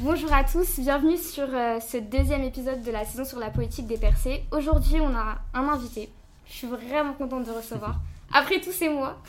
Bonjour 0.00 0.32
à 0.32 0.44
tous, 0.44 0.78
bienvenue 0.78 1.16
sur 1.16 1.46
euh, 1.52 1.80
ce 1.80 1.96
deuxième 1.96 2.42
épisode 2.42 2.82
de 2.82 2.90
la 2.90 3.04
saison 3.04 3.24
sur 3.24 3.38
la 3.38 3.50
politique 3.50 3.86
des 3.86 3.98
percées. 3.98 4.44
Aujourd'hui, 4.52 5.00
on 5.00 5.14
a 5.14 5.38
un 5.54 5.68
invité. 5.68 6.08
Je 6.46 6.52
suis 6.52 6.66
vraiment 6.66 7.14
contente 7.14 7.46
de 7.46 7.50
recevoir. 7.50 7.98
Après 8.32 8.60
tous 8.60 8.70
ces 8.72 8.88
mois, 8.88 9.20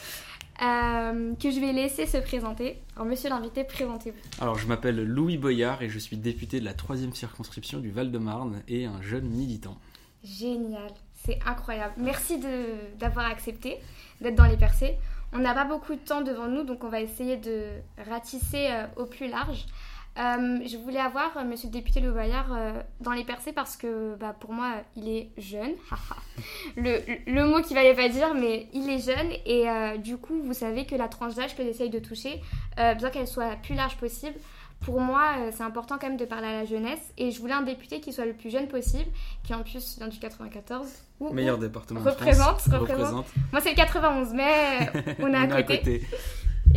euh, 0.61 1.33
que 1.41 1.49
je 1.49 1.59
vais 1.59 1.71
laisser 1.73 2.05
se 2.05 2.17
présenter. 2.17 2.79
Alors, 2.95 3.07
monsieur 3.07 3.29
l'invité, 3.29 3.63
présentez-vous. 3.63 4.17
Alors, 4.41 4.57
je 4.59 4.67
m'appelle 4.67 5.03
Louis 5.03 5.37
Boyard 5.37 5.81
et 5.81 5.89
je 5.89 5.97
suis 5.97 6.17
député 6.17 6.59
de 6.59 6.65
la 6.65 6.73
troisième 6.73 7.13
circonscription 7.13 7.79
du 7.79 7.89
Val-de-Marne 7.89 8.61
et 8.67 8.85
un 8.85 9.01
jeune 9.01 9.25
militant. 9.27 9.75
Génial, 10.23 10.91
c'est 11.25 11.39
incroyable. 11.47 11.93
Merci 11.97 12.37
de- 12.39 12.97
d'avoir 12.99 13.25
accepté 13.25 13.77
d'être 14.21 14.35
dans 14.35 14.45
les 14.45 14.57
percées. 14.57 14.97
On 15.33 15.37
n'a 15.39 15.53
pas 15.53 15.65
beaucoup 15.65 15.93
de 15.93 15.99
temps 15.99 16.21
devant 16.21 16.47
nous, 16.47 16.63
donc 16.63 16.83
on 16.83 16.89
va 16.89 17.01
essayer 17.01 17.37
de 17.37 17.63
ratisser 18.09 18.67
euh, 18.69 18.85
au 18.97 19.05
plus 19.05 19.29
large. 19.29 19.65
Euh, 20.19 20.59
je 20.67 20.75
voulais 20.77 20.99
avoir 20.99 21.37
euh, 21.37 21.45
Monsieur 21.45 21.69
le 21.69 21.73
député 21.73 22.01
Le 22.01 22.11
Bayard 22.11 22.51
euh, 22.51 22.73
dans 22.99 23.11
les 23.13 23.23
percées 23.23 23.53
parce 23.53 23.77
que 23.77 24.15
bah, 24.15 24.35
pour 24.37 24.51
moi 24.51 24.73
il 24.97 25.07
est 25.07 25.29
jeune. 25.37 25.71
le, 26.75 26.99
le 27.25 27.45
mot 27.45 27.61
qu'il 27.61 27.77
fallait 27.77 27.95
pas 27.95 28.09
dire, 28.09 28.33
mais 28.35 28.67
il 28.73 28.89
est 28.89 28.99
jeune 28.99 29.31
et 29.45 29.97
du 29.99 30.17
coup 30.17 30.41
vous 30.43 30.53
savez 30.53 30.85
que 30.85 30.95
la 30.95 31.07
tranche 31.07 31.35
d'âge 31.35 31.55
que 31.55 31.63
j'essaye 31.63 31.89
de 31.89 31.99
toucher, 31.99 32.41
bien 32.77 33.09
qu'elle 33.11 33.27
soit 33.27 33.47
la 33.49 33.55
plus 33.55 33.75
large 33.75 33.95
possible, 33.97 34.35
pour 34.81 34.99
moi 34.99 35.23
c'est 35.51 35.63
important 35.63 35.97
quand 35.99 36.07
même 36.07 36.17
de 36.17 36.25
parler 36.25 36.47
à 36.47 36.53
la 36.53 36.65
jeunesse 36.65 37.13
et 37.17 37.31
je 37.31 37.39
voulais 37.39 37.53
un 37.53 37.61
député 37.61 37.99
qui 38.01 38.11
soit 38.13 38.25
le 38.25 38.33
plus 38.33 38.49
jeune 38.49 38.67
possible, 38.67 39.09
qui 39.43 39.53
en 39.53 39.63
plus 39.63 39.97
vient 39.97 40.07
du 40.07 40.19
94. 40.19 40.87
Ouh, 41.19 41.33
Meilleur 41.33 41.57
département 41.57 41.99
Représente, 41.99 42.57
de 42.57 42.61
France. 42.61 42.79
représente. 42.79 43.25
Moi 43.51 43.61
c'est 43.61 43.71
le 43.71 43.75
91 43.75 44.33
mais 44.33 44.89
on 45.19 45.33
est 45.33 45.53
à 45.53 45.63
côté. 45.63 46.03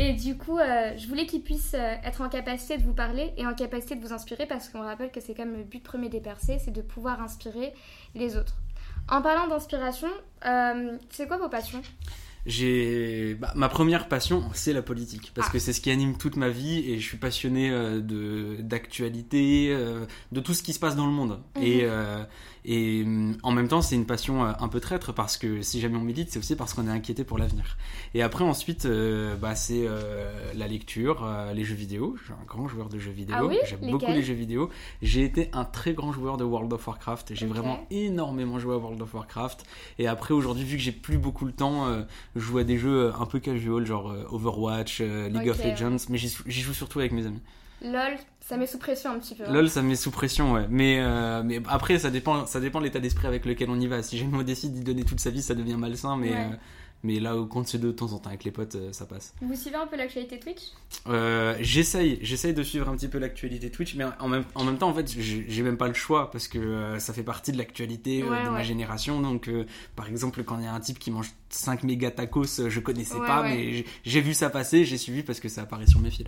Et 0.02 0.14
du 0.14 0.36
coup, 0.36 0.58
euh, 0.58 0.96
je 0.96 1.06
voulais 1.06 1.26
qu'il 1.26 1.42
puisse 1.42 1.74
euh, 1.74 1.94
être 2.04 2.22
en 2.22 2.28
capacité 2.28 2.76
de 2.76 2.82
vous 2.82 2.92
parler 2.92 3.32
et 3.36 3.46
en 3.46 3.54
capacité 3.54 3.94
de 3.94 4.04
vous 4.04 4.12
inspirer 4.12 4.46
parce 4.46 4.68
qu'on 4.68 4.82
rappelle 4.82 5.12
que 5.12 5.20
c'est 5.20 5.38
même 5.38 5.56
le 5.56 5.62
but 5.62 5.82
premier 5.82 6.08
des 6.08 6.20
percées, 6.20 6.58
c'est 6.58 6.72
de 6.72 6.82
pouvoir 6.82 7.22
inspirer 7.22 7.72
les 8.16 8.36
autres. 8.36 8.56
En 9.08 9.22
parlant 9.22 9.46
d'inspiration, 9.46 10.08
euh, 10.44 10.96
c'est 11.10 11.28
quoi 11.28 11.36
vos 11.36 11.48
passions? 11.48 11.82
J'ai 12.44 13.34
bah, 13.34 13.52
ma 13.54 13.68
première 13.68 14.08
passion, 14.08 14.42
c'est 14.52 14.72
la 14.72 14.82
politique 14.82 15.30
parce 15.32 15.46
Ah. 15.48 15.52
que 15.52 15.58
c'est 15.60 15.72
ce 15.72 15.80
qui 15.80 15.90
anime 15.92 16.16
toute 16.18 16.36
ma 16.36 16.48
vie 16.48 16.90
et 16.90 16.98
je 16.98 17.06
suis 17.06 17.16
passionné 17.16 17.70
euh, 17.70 18.00
de 18.00 18.56
d'actualité, 18.60 19.68
euh, 19.70 20.06
de 20.32 20.40
tout 20.40 20.52
ce 20.52 20.64
qui 20.64 20.72
se 20.72 20.80
passe 20.80 20.96
dans 20.96 21.06
le 21.06 21.12
monde. 21.12 21.38
Mhm. 21.56 21.62
Et 21.62 21.80
euh, 21.84 22.24
et 22.64 23.02
hum, 23.04 23.36
en 23.42 23.52
même 23.52 23.68
temps, 23.68 23.82
c'est 23.82 23.96
une 23.96 24.06
passion 24.06 24.44
euh, 24.44 24.52
un 24.58 24.68
peu 24.68 24.80
traître 24.80 25.12
parce 25.12 25.36
que 25.36 25.62
si 25.62 25.80
jamais 25.80 25.96
on 25.96 26.02
milite, 26.02 26.30
c'est 26.30 26.38
aussi 26.38 26.56
parce 26.56 26.74
qu'on 26.74 26.86
est 26.86 26.90
inquiété 26.90 27.24
pour 27.24 27.38
l'avenir. 27.38 27.76
Et 28.14 28.22
après, 28.22 28.44
ensuite, 28.44 28.86
euh, 28.86 29.36
bah, 29.36 29.54
c'est 29.54 29.84
euh, 29.86 30.52
la 30.54 30.68
lecture, 30.68 31.24
euh, 31.24 31.52
les 31.52 31.64
jeux 31.64 31.74
vidéo. 31.74 32.14
Je 32.18 32.24
suis 32.24 32.32
un 32.32 32.44
grand 32.46 32.68
joueur 32.68 32.88
de 32.88 32.98
jeux 32.98 33.10
vidéo. 33.10 33.36
Ah 33.38 33.44
oui? 33.44 33.58
J'aime 33.64 33.90
beaucoup 33.90 34.10
les 34.10 34.22
jeux 34.22 34.34
vidéo. 34.34 34.70
J'ai 35.00 35.24
été 35.24 35.48
un 35.52 35.64
très 35.64 35.92
grand 35.92 36.12
joueur 36.12 36.36
de 36.36 36.44
World 36.44 36.72
of 36.72 36.86
Warcraft. 36.86 37.34
J'ai 37.34 37.46
vraiment 37.46 37.86
énormément 37.90 38.58
joué 38.58 38.74
à 38.74 38.78
World 38.78 39.00
of 39.02 39.12
Warcraft. 39.14 39.64
Et 39.98 40.06
après, 40.06 40.34
aujourd'hui, 40.34 40.64
vu 40.64 40.76
que 40.76 40.82
j'ai 40.82 40.92
plus 40.92 41.18
beaucoup 41.18 41.44
le 41.44 41.52
temps, 41.52 41.86
euh, 41.88 42.02
je 42.36 42.40
joue 42.40 42.58
à 42.58 42.64
des 42.64 42.78
jeux 42.78 43.12
un 43.18 43.26
peu 43.26 43.40
casual, 43.40 43.86
genre 43.86 44.10
euh, 44.10 44.24
Overwatch, 44.30 44.98
euh, 45.00 45.28
League 45.28 45.48
of. 45.48 45.62
Legends. 45.64 45.96
Mais 46.08 46.18
j'y 46.18 46.60
joue 46.60 46.74
surtout 46.74 47.00
avec 47.00 47.12
mes 47.12 47.26
amis. 47.26 47.40
LOL, 47.84 48.16
ça 48.40 48.56
met 48.56 48.66
sous 48.66 48.78
pression 48.78 49.10
un 49.10 49.18
petit 49.18 49.34
peu. 49.34 49.44
hein. 49.46 49.52
LOL, 49.52 49.68
ça 49.68 49.82
me 49.82 49.88
met 49.88 49.96
sous 49.96 50.10
pression, 50.10 50.52
ouais. 50.52 50.66
Mais, 50.70 50.98
euh, 51.00 51.42
mais 51.44 51.60
après, 51.68 51.98
ça 51.98 52.10
dépend, 52.10 52.46
ça 52.46 52.60
dépend 52.60 52.78
de 52.80 52.84
l'état 52.84 53.00
d'esprit 53.00 53.26
avec 53.26 53.44
lequel 53.44 53.70
on 53.70 53.80
y 53.80 53.86
va. 53.86 54.02
Si 54.02 54.18
jamais 54.18 54.36
on 54.38 54.42
décide 54.42 54.72
d'y 54.72 54.80
donner 54.84 55.04
toute 55.04 55.20
sa 55.20 55.30
vie, 55.30 55.42
ça 55.42 55.54
devient 55.54 55.76
malsain. 55.76 56.16
Mais, 56.16 56.30
Ouais. 56.30 56.36
euh, 56.52 56.56
mais 57.04 57.18
là, 57.18 57.36
au 57.36 57.46
compte 57.46 57.66
c'est 57.66 57.78
de 57.80 57.90
temps 57.90 58.12
en 58.12 58.18
temps 58.20 58.28
avec 58.28 58.44
les 58.44 58.52
potes, 58.52 58.76
euh, 58.76 58.92
ça 58.92 59.06
passe. 59.06 59.34
Vous 59.42 59.56
suivez 59.56 59.74
un 59.74 59.88
peu 59.88 59.96
l'actualité 59.96 60.38
Twitch? 60.38 60.60
Euh, 61.08 61.56
j'essaye, 61.60 62.20
j'essaye 62.22 62.54
de 62.54 62.62
suivre 62.62 62.88
un 62.88 62.94
petit 62.94 63.08
peu 63.08 63.18
l'actualité 63.18 63.70
Twitch, 63.72 63.96
mais 63.96 64.04
en 64.20 64.28
même, 64.28 64.44
en 64.54 64.62
même 64.62 64.78
temps, 64.78 64.88
en 64.90 64.94
fait, 64.94 65.10
j'ai 65.18 65.62
même 65.64 65.76
pas 65.76 65.88
le 65.88 65.94
choix 65.94 66.30
parce 66.30 66.46
que 66.46 66.58
euh, 66.58 66.98
ça 67.00 67.12
fait 67.12 67.24
partie 67.24 67.50
de 67.50 67.58
l'actualité 67.58 68.22
euh, 68.22 68.30
Ouais, 68.30 68.44
de 68.44 68.50
ma 68.50 68.62
génération. 68.62 69.20
Donc, 69.20 69.50
par 69.96 70.08
exemple, 70.08 70.44
quand 70.44 70.58
il 70.58 70.64
y 70.64 70.68
a 70.68 70.72
un 70.72 70.78
type 70.78 71.00
qui 71.00 71.10
mange 71.10 71.30
5 71.50 71.82
méga 71.82 72.12
tacos, 72.12 72.68
je 72.68 72.78
connaissais 72.80 73.18
Ouais, 73.18 73.26
pas, 73.26 73.42
mais 73.42 73.84
j'ai 74.04 74.20
vu 74.20 74.32
ça 74.34 74.48
passer, 74.50 74.84
j'ai 74.84 74.96
suivi 74.98 75.24
parce 75.24 75.40
que 75.40 75.48
ça 75.48 75.62
apparaît 75.62 75.88
sur 75.88 75.98
mes 75.98 76.10
fils. 76.10 76.26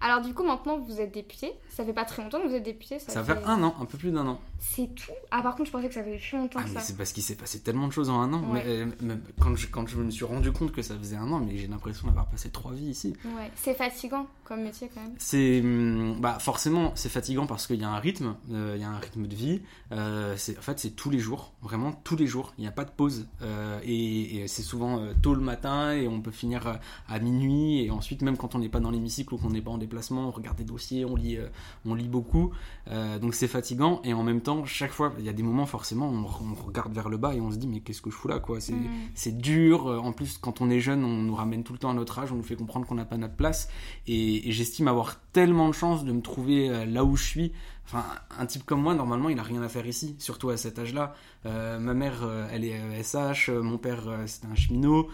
Alors 0.00 0.20
du 0.22 0.32
coup, 0.34 0.42
maintenant 0.44 0.78
vous 0.78 1.00
êtes 1.00 1.12
député. 1.12 1.52
Ça 1.68 1.84
fait 1.84 1.92
pas 1.92 2.04
très 2.04 2.22
longtemps 2.22 2.40
que 2.40 2.48
vous 2.48 2.54
êtes 2.54 2.62
député. 2.62 2.98
Ça, 2.98 3.12
Ça 3.12 3.24
faire 3.24 3.48
un 3.48 3.62
an, 3.62 3.74
un 3.80 3.84
peu 3.84 3.98
plus 3.98 4.10
d'un 4.10 4.26
an. 4.26 4.40
C'est 4.58 4.94
tout 4.94 5.12
Ah 5.30 5.42
par 5.42 5.54
contre, 5.56 5.66
je 5.68 5.72
pensais 5.72 5.88
que 5.88 5.94
ça 5.94 6.02
fait 6.02 6.16
plus 6.18 6.36
longtemps 6.38 6.60
Ah, 6.62 6.64
que 6.64 6.70
ça. 6.70 6.80
c'est 6.80 6.96
parce 6.96 7.12
qu'il 7.12 7.22
s'est 7.22 7.34
passé 7.34 7.60
tellement 7.60 7.86
de 7.86 7.92
choses 7.92 8.10
en 8.10 8.20
un 8.20 8.32
an. 8.32 8.42
Ouais. 8.50 8.62
Mais, 9.02 9.10
euh, 9.12 9.16
quand, 9.40 9.54
je, 9.56 9.66
quand 9.68 9.86
je 9.86 9.96
me 9.96 10.10
suis 10.10 10.24
rendu 10.24 10.52
compte 10.52 10.72
que 10.72 10.82
ça 10.82 10.96
faisait 10.96 11.16
un 11.16 11.30
an, 11.32 11.40
mais 11.40 11.56
j'ai 11.56 11.66
l'impression 11.66 12.06
d'avoir 12.06 12.26
passé 12.26 12.50
trois 12.50 12.72
vies 12.72 12.90
ici. 12.90 13.14
Ouais, 13.24 13.50
c'est 13.56 13.74
fatigant 13.74 14.26
comme 14.44 14.62
métier 14.62 14.90
quand 14.92 15.00
même. 15.02 15.14
C'est 15.18 15.60
hum, 15.60 16.16
bah 16.20 16.38
forcément 16.40 16.92
c'est 16.96 17.08
fatigant 17.08 17.46
parce 17.46 17.66
qu'il 17.66 17.80
y 17.80 17.84
a 17.84 17.88
un 17.90 17.98
rythme, 18.00 18.34
euh, 18.50 18.72
il 18.76 18.80
y 18.82 18.84
a 18.84 18.88
un 18.90 18.98
rythme 18.98 19.26
de 19.26 19.34
vie. 19.34 19.62
Euh, 19.92 20.34
c'est 20.36 20.58
en 20.58 20.62
fait 20.62 20.78
c'est 20.78 20.90
tous 20.90 21.10
les 21.10 21.18
jours, 21.20 21.52
vraiment 21.62 21.92
tous 21.92 22.16
les 22.16 22.26
jours. 22.26 22.52
Il 22.58 22.62
n'y 22.62 22.68
a 22.68 22.72
pas 22.72 22.84
de 22.84 22.90
pause 22.90 23.26
Euh, 23.42 23.78
et, 23.84 24.36
et 24.42 24.48
c'est 24.48 24.62
souvent 24.62 25.00
tôt 25.22 25.34
le 25.34 25.40
matin 25.40 25.92
et 25.92 26.08
on 26.08 26.20
peut 26.20 26.30
finir 26.30 26.78
à 27.08 27.18
minuit 27.18 27.84
et 27.84 27.90
ensuite 27.90 28.22
même 28.22 28.36
quand 28.36 28.54
on 28.54 28.58
n'est 28.58 28.68
pas 28.68 28.80
dans 28.80 28.90
l'hémicycle 28.90 29.34
ou 29.34 29.38
qu'on 29.38 29.50
n'est 29.50 29.62
pas 29.62 29.70
en 29.70 29.78
on 30.10 30.30
regarde 30.30 30.56
des 30.56 30.64
dossiers, 30.64 31.04
on 31.04 31.16
lit, 31.16 31.36
euh, 31.36 31.48
on 31.84 31.94
lit 31.94 32.08
beaucoup. 32.08 32.50
Euh, 32.88 33.18
donc 33.18 33.34
c'est 33.34 33.48
fatigant 33.48 34.00
et 34.04 34.14
en 34.14 34.22
même 34.22 34.40
temps 34.40 34.64
chaque 34.64 34.90
fois 34.92 35.12
il 35.18 35.24
y 35.24 35.28
a 35.28 35.32
des 35.32 35.42
moments 35.42 35.66
forcément 35.66 36.08
on, 36.08 36.24
on 36.24 36.66
regarde 36.66 36.92
vers 36.92 37.08
le 37.08 37.16
bas 37.16 37.34
et 37.34 37.40
on 37.40 37.50
se 37.50 37.56
dit 37.56 37.68
mais 37.68 37.80
qu'est-ce 37.80 38.02
que 38.02 38.10
je 38.10 38.14
fous 38.16 38.28
là 38.28 38.38
quoi? 38.38 38.60
C'est 38.60 38.74
c'est 39.14 39.36
dur. 39.36 39.88
Euh, 39.88 39.98
En 39.98 40.12
plus, 40.12 40.38
quand 40.38 40.60
on 40.60 40.70
est 40.70 40.80
jeune, 40.80 41.04
on 41.04 41.22
nous 41.22 41.34
ramène 41.34 41.62
tout 41.62 41.72
le 41.72 41.78
temps 41.78 41.90
à 41.90 41.94
notre 41.94 42.18
âge, 42.18 42.32
on 42.32 42.36
nous 42.36 42.42
fait 42.42 42.56
comprendre 42.56 42.86
qu'on 42.86 42.94
n'a 42.94 43.04
pas 43.04 43.16
notre 43.16 43.36
place. 43.36 43.68
Et, 44.06 44.48
et 44.48 44.52
j'estime 44.52 44.88
avoir 44.88 45.20
tellement 45.32 45.68
de 45.68 45.74
chance 45.74 46.04
de 46.04 46.12
me 46.12 46.20
trouver 46.22 46.86
là 46.86 47.04
où 47.04 47.16
je 47.16 47.24
suis. 47.24 47.52
Enfin, 47.86 48.04
un 48.38 48.46
type 48.46 48.64
comme 48.64 48.82
moi, 48.82 48.94
normalement, 48.94 49.30
il 49.30 49.38
a 49.40 49.42
rien 49.42 49.62
à 49.62 49.68
faire 49.68 49.84
ici, 49.84 50.14
surtout 50.20 50.50
à 50.50 50.56
cet 50.56 50.78
âge-là. 50.78 51.14
Euh, 51.44 51.80
ma 51.80 51.92
mère, 51.92 52.22
euh, 52.22 52.46
elle 52.52 52.64
est 52.64 53.02
SH, 53.02 53.48
euh, 53.48 53.62
mon 53.62 53.78
père, 53.78 54.02
c'est 54.26 54.44
un 54.44 54.54
cheminot, 54.54 55.08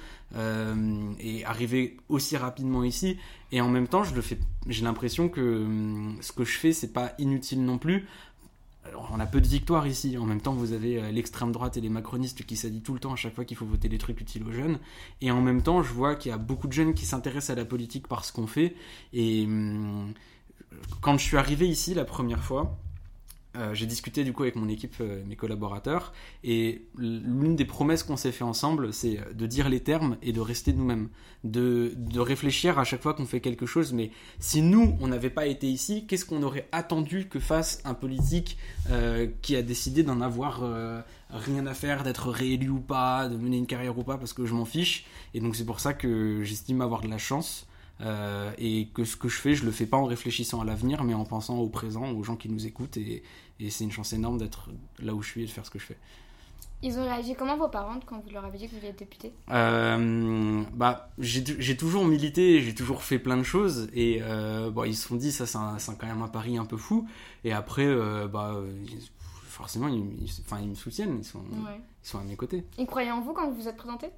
et 1.19 1.44
arriver 1.47 1.97
aussi 2.10 2.37
rapidement 2.37 2.84
ici. 2.84 3.16
Et 3.50 3.62
en 3.62 3.69
même 3.69 3.88
temps, 3.88 4.04
je 4.04 4.15
le 4.15 4.21
fais. 4.21 4.38
J'ai 4.66 4.84
l'impression 4.84 5.31
que 5.31 5.65
hum, 5.65 6.19
ce 6.21 6.32
que 6.32 6.44
je 6.44 6.59
fais, 6.59 6.72
c'est 6.72 6.93
pas 6.93 7.12
inutile 7.19 7.65
non 7.65 7.78
plus. 7.78 8.06
Alors, 8.84 9.10
on 9.12 9.21
a 9.21 9.27
peu 9.27 9.41
de 9.41 9.48
victoires 9.48 9.87
ici. 9.87 10.19
En 10.19 10.27
même 10.27 10.43
temps, 10.43 10.53
vous 10.53 10.72
avez 10.72 11.10
l'extrême 11.10 11.53
droite 11.53 11.78
et 11.78 11.81
les 11.81 11.88
macronistes 11.88 12.44
qui 12.44 12.56
s'adient 12.56 12.83
tout 12.83 12.93
le 12.93 13.00
temps 13.00 13.15
à 13.15 13.16
chaque 13.16 13.34
fois 13.34 13.44
qu'il 13.44 13.56
faut 13.56 13.66
voter 13.66 13.88
des 13.88 13.98
trucs 13.98 14.21
utiles 14.21 14.44
aux 14.44 14.53
jeunes. 14.53 14.78
Et 15.22 15.31
en 15.31 15.41
même 15.41 15.62
temps, 15.62 15.83
je 15.83 15.93
vois 15.93 16.15
qu'il 16.15 16.31
y 16.31 16.34
a 16.34 16.38
beaucoup 16.38 16.69
de 16.69 16.72
jeunes 16.72 16.93
qui 16.93 17.06
s'intéressent 17.06 17.56
à 17.56 17.59
la 17.59 17.65
politique 17.65 18.06
par 18.06 18.25
ce 18.25 18.33
qu'on 18.33 18.47
fait. 18.47 18.77
Et 19.12 19.44
hum, 19.47 20.12
quand 21.00 21.19
je 21.19 21.25
suis 21.25 21.37
arrivé 21.37 21.69
ici 21.69 21.94
la 21.94 22.04
première 22.04 22.42
fois, 22.42 22.78
euh, 23.59 23.75
j'ai 23.75 23.87
discuté 23.87 24.25
du 24.25 24.32
coup 24.32 24.42
avec 24.42 24.56
mon 24.56 24.69
équipe, 24.69 24.97
euh, 25.00 25.22
mes 25.26 25.37
collaborateurs, 25.37 26.12
et 26.44 26.82
l'une 26.98 27.56
des 27.56 27.64
promesses 27.64 28.03
qu'on 28.03 28.16
s'est 28.16 28.32
fait 28.32 28.44
ensemble, 28.44 28.92
c'est 28.92 29.19
de 29.34 29.47
dire 29.47 29.69
les 29.69 29.81
termes 29.81 30.16
et 30.22 30.32
de 30.32 30.41
rester 30.41 30.72
nous-mêmes, 30.72 31.09
de, 31.44 31.92
de 31.97 32.20
réfléchir 32.20 32.78
à 32.78 32.84
chaque 32.84 33.03
fois 33.03 33.15
qu'on 33.15 33.25
fait 33.25 33.41
quelque 33.41 33.65
chose. 33.65 33.92
Mais 33.92 34.10
si 34.41 34.60
nous, 34.62 34.97
on 35.00 35.09
n'avait 35.09 35.31
pas 35.31 35.47
été 35.47 35.69
ici, 35.69 36.06
qu'est-ce 36.06 36.25
qu'on 36.26 36.42
aurait 36.42 36.69
attendu 36.72 37.28
que 37.28 37.41
fasse 37.41 37.81
un 37.84 37.94
politique 37.94 38.59
euh, 38.91 39.26
qui 39.42 39.56
a 39.56 39.62
décidé 39.62 40.03
d'en 40.03 40.20
avoir 40.20 40.62
rien 41.31 41.66
à 41.66 41.75
faire, 41.75 42.03
d'être 42.03 42.31
réélu 42.31 42.69
ou 42.69 42.81
pas, 42.81 43.28
de 43.28 43.36
mener 43.36 43.56
une 43.56 43.66
carrière 43.66 43.98
ou 43.98 44.03
pas, 44.03 44.19
parce 44.19 44.32
que 44.32 44.44
je 44.44 44.54
m'en 44.54 44.65
fiche. 44.65 45.06
Et 45.34 45.41
donc 45.41 45.56
c'est 45.56 45.65
pour 45.66 45.81
ça 45.81 45.94
que 45.94 46.42
j'estime 46.42 46.81
avoir 46.81 47.00
de 47.00 47.09
la 47.09 47.19
chance. 47.19 47.66
Euh, 48.00 48.50
et 48.58 48.88
que 48.94 49.04
ce 49.04 49.16
que 49.16 49.28
je 49.28 49.36
fais, 49.40 49.54
je 49.54 49.64
le 49.64 49.70
fais 49.72 49.86
pas 49.86 49.96
en 49.96 50.04
réfléchissant 50.04 50.60
à 50.60 50.64
l'avenir, 50.64 51.02
mais 51.04 51.14
en 51.14 51.24
pensant 51.24 51.56
au 51.58 51.68
présent, 51.68 52.10
aux 52.12 52.22
gens 52.22 52.36
qui 52.36 52.48
nous 52.48 52.66
écoutent, 52.66 52.96
et, 52.96 53.22
et 53.60 53.70
c'est 53.70 53.84
une 53.84 53.92
chance 53.92 54.12
énorme 54.12 54.38
d'être 54.38 54.68
là 54.98 55.14
où 55.14 55.22
je 55.22 55.28
suis 55.30 55.42
et 55.42 55.46
de 55.46 55.50
faire 55.50 55.64
ce 55.64 55.70
que 55.70 55.78
je 55.78 55.84
fais. 55.86 55.96
Ils 56.82 56.98
ont 56.98 57.04
réagi 57.04 57.34
comment 57.34 57.56
vos 57.56 57.68
parents 57.68 57.98
quand 58.04 58.20
vous 58.22 58.28
leur 58.30 58.44
avez 58.44 58.58
dit 58.58 58.66
que 58.66 58.72
vous 58.72 58.76
vouliez 58.76 58.90
être 58.90 58.98
député? 58.98 59.32
Euh, 59.50 60.62
bah, 60.74 61.08
j'ai 61.18 61.76
toujours 61.76 62.04
milité, 62.04 62.60
j'ai 62.60 62.74
toujours 62.74 63.02
fait 63.02 63.18
plein 63.18 63.38
de 63.38 63.42
choses, 63.42 63.88
et 63.94 64.18
euh, 64.20 64.70
bon, 64.70 64.84
ils 64.84 64.94
se 64.94 65.08
sont 65.08 65.16
dit 65.16 65.32
ça, 65.32 65.46
c'est 65.46 65.96
quand 65.98 66.06
même 66.06 66.20
un 66.20 66.28
pari 66.28 66.58
un 66.58 66.66
peu 66.66 66.76
fou. 66.76 67.08
Et 67.44 67.53
après, 67.53 67.86
euh, 67.86 68.28
bah, 68.28 68.60
forcément, 69.48 69.88
ils, 69.88 70.04
ils- 70.21 70.68
me 70.68 70.74
soutiennent, 70.74 71.16
ils 71.18 71.24
sont, 71.24 71.38
Ouais. 71.38 71.80
ils 72.04 72.09
sont 72.09 72.18
à 72.18 72.24
mes 72.24 72.36
côtés. 72.36 72.66
Ils 72.76 72.86
croyaient 72.86 73.10
en 73.10 73.22
vous 73.22 73.32
quand 73.32 73.48
vous 73.48 73.56
vous 73.62 73.68
êtes 73.68 73.78
présenté 73.78 74.09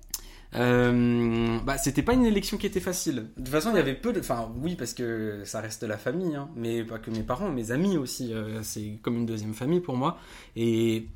Euh, 0.55 1.59
bah, 1.65 1.77
c'était 1.79 2.03
pas 2.03 2.15
une 2.15 2.25
élection 2.25 2.57
qui 2.57 2.67
était 2.67 2.81
facile. 2.81 3.17
De 3.37 3.43
toute 3.45 3.49
façon, 3.49 3.71
il 3.73 3.77
y 3.77 3.81
avait 3.81 3.95
peu 3.95 4.13
de. 4.13 4.21
Enfin, 4.21 4.51
oui, 4.63 4.77
parce 4.77 4.95
que 4.95 5.43
ça 5.45 5.61
reste 5.61 5.83
la 5.83 5.99
famille, 5.99 6.35
hein, 6.37 6.49
mais 6.57 6.85
pas 6.85 6.99
que 6.99 7.11
mes 7.11 7.23
parents, 7.23 7.51
mes 7.51 7.71
amis 7.71 7.97
aussi. 7.99 8.33
euh, 8.33 8.61
c'est 8.63 8.99
comme 9.03 9.17
une 9.17 9.27
deuxième 9.27 9.55
famille 9.55 9.81
pour 9.81 9.97
moi. 9.97 10.19
Et 10.57 11.07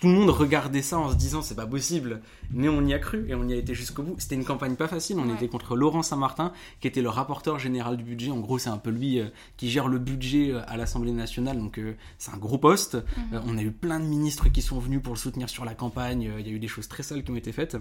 tout 0.00 0.06
le 0.06 0.12
monde 0.14 0.30
regardait 0.30 0.80
ça 0.82 0.98
en 0.98 1.10
se 1.10 1.16
disant 1.16 1.42
c'est 1.42 1.54
pas 1.54 1.66
possible, 1.66 2.20
mais 2.50 2.68
on 2.68 2.82
y 2.86 2.94
a 2.94 2.98
cru 2.98 3.26
et 3.28 3.34
on 3.34 3.46
y 3.48 3.52
a 3.52 3.56
été 3.56 3.74
jusqu'au 3.74 4.02
bout. 4.02 4.14
C'était 4.18 4.34
une 4.36 4.44
campagne 4.44 4.74
pas 4.76 4.88
facile. 4.88 5.18
On 5.18 5.26
Ouais. 5.28 5.34
était 5.34 5.48
contre 5.48 5.74
Laurent 5.74 6.02
Saint-Martin, 6.02 6.52
qui 6.80 6.86
était 6.86 7.02
le 7.02 7.08
rapporteur 7.08 7.58
général 7.58 7.96
du 7.96 8.04
budget. 8.04 8.30
En 8.30 8.38
gros, 8.40 8.58
c'est 8.58 8.70
un 8.70 8.78
peu 8.78 8.90
lui 8.90 9.20
euh, 9.20 9.26
qui 9.56 9.70
gère 9.70 9.88
le 9.88 9.98
budget 9.98 10.52
euh, 10.52 10.60
à 10.66 10.76
l'Assemblée 10.76 11.12
nationale, 11.12 11.58
donc 11.58 11.78
euh, 11.78 11.94
c'est 12.18 12.30
un 12.32 12.38
gros 12.38 12.58
poste. 12.58 12.94
Euh, 13.32 13.40
on 13.46 13.56
a 13.58 13.62
eu 13.62 13.70
plein 13.72 14.00
de 14.00 14.04
ministres 14.06 14.48
qui 14.50 14.60
sont 14.62 14.78
venus 14.78 15.02
pour 15.02 15.14
le 15.14 15.18
soutenir 15.18 15.48
sur 15.48 15.64
la 15.64 15.74
campagne. 15.74 16.30
Il 16.38 16.46
y 16.46 16.50
a 16.50 16.52
eu 16.54 16.58
des 16.58 16.68
choses 16.68 16.88
très 16.88 17.02
sales 17.02 17.24
qui 17.24 17.30
ont 17.30 17.36
été 17.36 17.52
faites. 17.52 17.76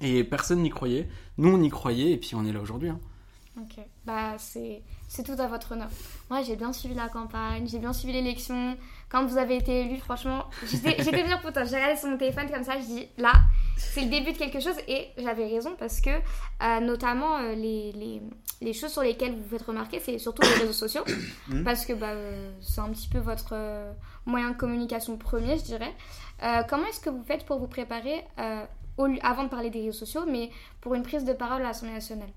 Et 0.00 0.24
personne 0.24 0.62
n'y 0.62 0.70
croyait. 0.70 1.08
Nous, 1.38 1.48
on 1.48 1.62
y 1.62 1.68
croyait, 1.68 2.12
et 2.12 2.16
puis 2.16 2.34
on 2.34 2.44
est 2.44 2.52
là 2.52 2.60
aujourd'hui. 2.60 2.88
hein. 2.88 3.00
Ok, 3.56 3.84
bah 4.04 4.34
c'est 4.36 4.82
tout 5.24 5.36
à 5.38 5.46
votre 5.46 5.72
honneur. 5.72 5.88
Moi 6.28 6.42
j'ai 6.42 6.56
bien 6.56 6.72
suivi 6.72 6.92
la 6.92 7.08
campagne, 7.08 7.68
j'ai 7.68 7.78
bien 7.78 7.92
suivi 7.92 8.12
l'élection. 8.12 8.76
Quand 9.08 9.24
vous 9.26 9.38
avez 9.38 9.56
été 9.56 9.82
élu, 9.82 9.96
franchement, 9.98 10.46
j'étais 10.68 10.96
bien 11.22 11.38
contente. 11.38 11.68
J'ai 11.68 11.76
regardé 11.76 11.96
sur 11.96 12.08
mon 12.08 12.18
téléphone 12.18 12.50
comme 12.50 12.64
ça, 12.64 12.72
je 12.80 12.84
dis 12.84 13.08
là, 13.16 13.32
c'est 13.76 14.00
le 14.00 14.10
début 14.10 14.32
de 14.32 14.38
quelque 14.38 14.58
chose 14.58 14.74
et 14.88 15.06
j'avais 15.18 15.46
raison 15.46 15.76
parce 15.78 16.00
que 16.00 16.10
euh, 16.10 16.80
notamment 16.80 17.36
euh, 17.36 17.54
les, 17.54 17.92
les, 17.92 18.22
les, 18.60 18.72
choses 18.72 18.90
sur 18.90 19.02
lesquelles 19.02 19.34
vous 19.36 19.42
vous 19.44 19.56
faites 19.56 19.66
remarquer, 19.66 20.00
c'est 20.00 20.18
surtout 20.18 20.42
les 20.42 20.62
réseaux 20.62 20.72
sociaux 20.72 21.04
mmh. 21.48 21.62
parce 21.62 21.86
que 21.86 21.92
bah, 21.92 22.08
euh, 22.08 22.50
c'est 22.60 22.80
un 22.80 22.88
petit 22.88 23.08
peu 23.08 23.18
votre 23.18 23.54
moyen 24.26 24.50
de 24.50 24.56
communication 24.56 25.16
premier, 25.16 25.58
je 25.58 25.64
dirais. 25.64 25.94
comment 26.68 26.86
est-ce 26.86 26.98
que 26.98 27.10
vous 27.10 27.22
faites 27.22 27.46
pour 27.46 27.60
vous 27.60 27.68
préparer 27.68 28.24
avant 29.22 29.44
de 29.44 29.48
parler 29.48 29.70
des 29.70 29.80
réseaux 29.80 29.92
sociaux, 29.92 30.24
mais 30.26 30.50
pour 30.80 30.94
une 30.94 31.02
prise 31.02 31.24
de 31.24 31.32
parole 31.32 31.62
à 31.62 31.64
l'Assemblée 31.64 31.94
nationale 31.94 32.30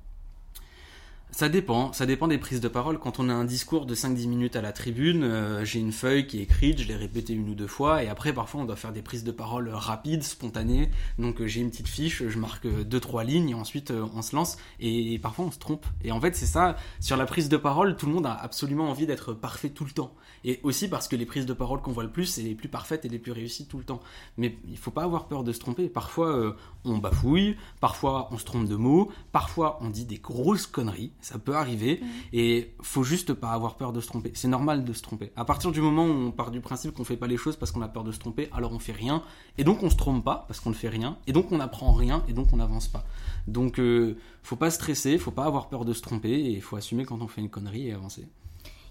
ça 1.31 1.49
dépend, 1.49 1.91
ça 1.93 2.05
dépend 2.05 2.27
des 2.27 2.37
prises 2.37 2.61
de 2.61 2.67
parole. 2.67 2.97
Quand 2.99 3.19
on 3.19 3.29
a 3.29 3.33
un 3.33 3.43
discours 3.43 3.85
de 3.85 3.93
5-10 3.93 4.27
minutes 4.27 4.55
à 4.55 4.61
la 4.61 4.71
tribune, 4.71 5.23
euh, 5.23 5.65
j'ai 5.65 5.79
une 5.79 5.91
feuille 5.91 6.25
qui 6.25 6.39
est 6.39 6.43
écrite, 6.43 6.81
je 6.81 6.87
l'ai 6.87 6.95
répétée 6.95 7.33
une 7.33 7.49
ou 7.49 7.53
deux 7.53 7.67
fois, 7.67 8.01
et 8.01 8.07
après 8.07 8.33
parfois 8.33 8.61
on 8.61 8.65
doit 8.65 8.77
faire 8.77 8.93
des 8.93 9.01
prises 9.01 9.23
de 9.23 9.31
parole 9.31 9.69
rapides, 9.69 10.23
spontanées. 10.23 10.89
Donc 11.19 11.41
euh, 11.41 11.47
j'ai 11.47 11.59
une 11.59 11.69
petite 11.69 11.89
fiche, 11.89 12.23
je 12.27 12.39
marque 12.39 12.65
2-3 12.65 13.25
lignes, 13.25 13.49
et 13.49 13.53
ensuite 13.53 13.91
euh, 13.91 14.05
on 14.15 14.21
se 14.21 14.35
lance, 14.35 14.57
et, 14.79 15.19
parfois 15.19 15.45
on 15.45 15.51
se 15.51 15.59
trompe. 15.59 15.85
Et 16.03 16.11
en 16.11 16.21
fait 16.21 16.35
c'est 16.35 16.45
ça, 16.45 16.77
sur 17.01 17.17
la 17.17 17.25
prise 17.25 17.49
de 17.49 17.57
parole, 17.57 17.97
tout 17.97 18.05
le 18.05 18.13
monde 18.13 18.25
a 18.25 18.33
absolument 18.33 18.89
envie 18.89 19.05
d'être 19.05 19.33
parfait 19.33 19.69
tout 19.69 19.85
le 19.85 19.91
temps. 19.91 20.15
Et 20.45 20.61
aussi 20.63 20.87
parce 20.87 21.07
que 21.09 21.15
les 21.15 21.25
prises 21.25 21.45
de 21.45 21.53
parole 21.53 21.81
qu'on 21.81 21.91
voit 21.91 22.03
le 22.03 22.11
plus, 22.11 22.25
c'est 22.25 22.41
les 22.41 22.55
plus 22.55 22.69
parfaites 22.69 23.03
et 23.03 23.09
les 23.09 23.19
plus 23.19 23.33
réussies 23.33 23.67
tout 23.67 23.77
le 23.77 23.83
temps. 23.83 23.99
Mais 24.37 24.57
il 24.67 24.77
faut 24.77 24.91
pas 24.91 25.03
avoir 25.03 25.27
peur 25.27 25.43
de 25.43 25.51
se 25.51 25.59
tromper. 25.59 25.89
Parfois 25.89 26.55
on 26.85 26.97
bafouille, 26.97 27.57
parfois 27.81 28.29
on 28.31 28.37
se 28.37 28.45
trompe 28.45 28.67
de 28.67 28.75
mots, 28.75 29.11
parfois 29.31 29.77
on 29.81 29.89
dit 29.89 30.05
des 30.05 30.19
grosses 30.19 30.67
conneries 30.67 31.11
ça 31.21 31.39
peut 31.39 31.55
arriver, 31.55 32.01
et 32.33 32.73
faut 32.81 33.03
juste 33.03 33.33
pas 33.33 33.51
avoir 33.51 33.75
peur 33.75 33.93
de 33.93 34.01
se 34.01 34.07
tromper. 34.07 34.31
C'est 34.33 34.47
normal 34.47 34.83
de 34.83 34.93
se 34.93 35.01
tromper. 35.01 35.31
À 35.35 35.45
partir 35.45 35.71
du 35.71 35.81
moment 35.81 36.05
où 36.05 36.27
on 36.27 36.31
part 36.31 36.51
du 36.51 36.61
principe 36.61 36.93
qu'on 36.93 37.03
fait 37.03 37.17
pas 37.17 37.27
les 37.27 37.37
choses 37.37 37.55
parce 37.55 37.71
qu'on 37.71 37.81
a 37.81 37.87
peur 37.87 38.03
de 38.03 38.11
se 38.11 38.19
tromper, 38.19 38.49
alors 38.53 38.71
on 38.73 38.79
fait 38.79 38.93
rien, 38.93 39.23
et 39.57 39.63
donc 39.63 39.83
on 39.83 39.89
se 39.89 39.95
trompe 39.95 40.23
pas 40.23 40.45
parce 40.47 40.59
qu'on 40.59 40.69
ne 40.69 40.75
fait 40.75 40.89
rien, 40.89 41.17
et 41.27 41.33
donc 41.33 41.51
on 41.51 41.59
apprend 41.59 41.91
rien, 41.93 42.23
et 42.27 42.33
donc 42.33 42.53
on 42.53 42.57
n'avance 42.57 42.87
pas. 42.87 43.05
Donc 43.47 43.79
euh, 43.79 44.17
faut 44.43 44.55
pas 44.55 44.71
stresser, 44.71 45.17
faut 45.17 45.31
pas 45.31 45.45
avoir 45.45 45.69
peur 45.69 45.85
de 45.85 45.93
se 45.93 46.01
tromper, 46.01 46.31
et 46.31 46.51
il 46.51 46.61
faut 46.61 46.75
assumer 46.75 47.05
quand 47.05 47.21
on 47.21 47.27
fait 47.27 47.41
une 47.41 47.49
connerie 47.49 47.87
et 47.87 47.93
avancer. 47.93 48.27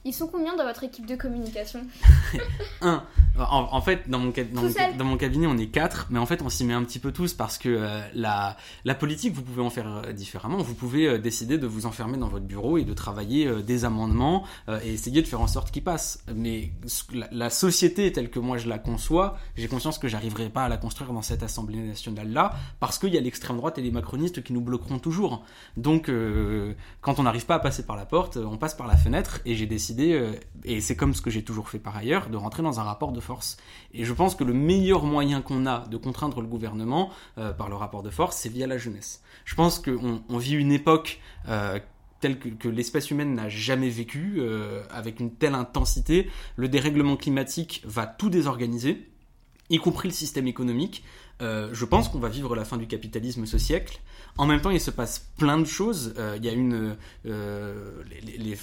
Ils 0.07 0.15
sont 0.15 0.29
combien 0.29 0.55
dans 0.55 0.65
votre 0.65 0.85
équipe 0.85 1.05
de 1.05 1.17
communication 1.17 1.81
Un. 2.81 3.03
En, 3.39 3.81
fait, 3.83 4.09
dans 4.09 4.19
mon, 4.19 4.33
dans, 4.97 5.05
mon, 5.05 5.17
cabinet, 5.19 5.47
on 5.47 5.59
est 5.59 5.67
quatre, 5.67 6.07
mais 6.09 6.19
en 6.19 6.25
fait, 6.25 6.41
on 6.41 6.49
s'y 6.49 6.65
met 6.65 6.73
un 6.73 6.85
petit 6.85 6.99
peu 6.99 7.13
tous 7.13 7.35
parce 7.35 7.59
que 7.59 7.69
euh, 7.69 8.01
la, 8.15 8.57
la 8.85 8.95
politique, 8.95 9.35
vous 9.35 9.43
pouvez 9.43 9.61
en 9.61 9.69
faire 9.69 9.89
euh, 9.89 10.13
différemment. 10.13 10.59
Vous 10.59 10.75
pouvez 10.75 11.07
euh, 11.07 11.19
décider 11.19 11.59
de 11.59 11.67
vous 11.67 11.85
enfermer 11.85 12.17
dans 12.17 12.29
votre 12.29 12.47
bureau 12.47 12.79
et 12.79 12.85
de 12.85 12.95
travailler 12.95 13.63
des 13.63 13.85
amendements 13.85 14.45
et 14.83 14.93
essayer 14.93 15.21
de 15.21 15.27
faire 15.27 15.41
en 15.41 15.47
sorte 15.49 15.71
qu'ils 15.71 15.85
passent. 15.85 16.25
Mais 16.35 16.71
la, 17.31 17.51
société 17.51 18.11
telle 18.13 18.31
que 18.31 18.39
moi 18.39 18.59
je 18.59 18.69
la 18.69 18.79
conçois, 18.79 19.37
j'ai 19.57 19.69
conscience 19.69 19.99
que 19.99 20.09
j'arriverai 20.09 20.49
pas 20.49 20.65
à 20.65 20.69
la 20.69 20.77
construire 20.77 21.13
dans 21.13 21.23
cette 21.23 21.43
Assemblée 21.43 21.79
nationale-là 21.79 22.55
parce 22.81 22.99
qu'il 22.99 23.13
y 23.13 23.19
a 23.19 23.21
l'extrême 23.21 23.57
droite 23.57 23.77
et 23.79 23.83
les 23.83 23.91
macronistes 23.91 24.43
qui 24.43 24.53
nous 24.53 24.61
bloqueront 24.61 24.99
toujours. 24.99 25.45
Donc, 25.77 26.11
quand 27.01 27.19
on 27.19 27.23
n'arrive 27.25 27.47
pas 27.47 27.57
à 27.57 27.61
passer 27.61 27.85
par 27.85 27.97
la 27.97 28.07
porte, 28.07 28.37
on 28.37 28.57
passe 28.57 28.75
par 28.75 28.87
la 28.87 28.97
fenêtre 28.97 29.41
et 29.45 29.55
j'ai 29.55 29.67
décidé 29.67 29.96
euh, 29.99 30.33
et 30.65 30.81
c'est 30.81 30.97
comme 30.97 31.15
ce 31.15 31.23
que 31.23 31.31
j'ai 31.31 31.43
toujours 31.43 31.69
fait 31.69 31.79
par 31.79 31.97
ailleurs, 31.97 32.29
de 32.29 32.37
rentrer 32.37 32.63
dans 32.63 32.81
un 32.81 32.83
rapport 32.83 33.13
de 33.13 33.21
force. 33.21 33.57
Et 33.93 34.05
je 34.05 34.13
pense 34.13 34.35
que 34.35 34.45
le 34.45 34.53
meilleur 34.53 35.05
moyen 35.05 35.43
qu'on 35.43 35.67
a 35.67 35.87
de 35.89 35.97
contraindre 35.97 36.41
le 36.41 36.47
gouvernement 36.47 37.11
euh, 37.39 37.53
par 37.53 37.69
le 37.69 37.77
rapport 37.77 38.03
de 38.03 38.11
force, 38.11 38.37
c'est 38.37 38.49
via 38.49 38.67
la 38.67 38.79
jeunesse. 38.79 39.23
Je 39.45 39.55
pense 39.55 39.79
qu'on 39.79 40.23
on 40.29 40.39
vit 40.39 40.55
une 40.55 40.73
époque 40.73 41.21
euh, 41.49 41.79
telle 42.21 42.39
que, 42.39 42.69
l'espèce 42.69 43.11
humaine 43.11 43.35
n'a 43.35 43.49
jamais 43.49 43.91
vécu, 43.91 44.41
avec 44.91 45.21
une 45.21 45.33
telle 45.35 45.55
intensité. 45.55 46.31
Le 46.57 46.67
dérèglement 46.67 47.17
climatique 47.17 47.83
va 47.85 48.07
tout 48.07 48.31
désorganiser, 48.31 49.07
y 49.69 49.77
compris 49.79 50.09
le 50.09 50.15
système 50.15 50.47
économique. 50.47 51.05
Je 51.41 51.85
pense 51.85 52.09
qu'on 52.09 52.19
va 52.19 52.29
vivre 52.29 52.57
la 52.57 52.65
fin 52.65 52.77
du 52.77 52.87
capitalisme 52.87 53.47
ce 53.47 53.59
siècle. 53.59 54.01
En 54.39 54.47
même 54.47 54.61
temps, 54.61 54.71
il 54.71 54.81
se 54.81 54.91
passe 54.91 55.31
plein 55.39 55.59
de 55.59 55.65
choses. 55.65 56.15
Euh, 56.19 56.35
il 56.37 56.45
y 56.45 56.49
a 56.49 56.53
une, 56.53 56.97
euh, 57.27 58.03
les, 58.11 58.37
les, 58.37 58.57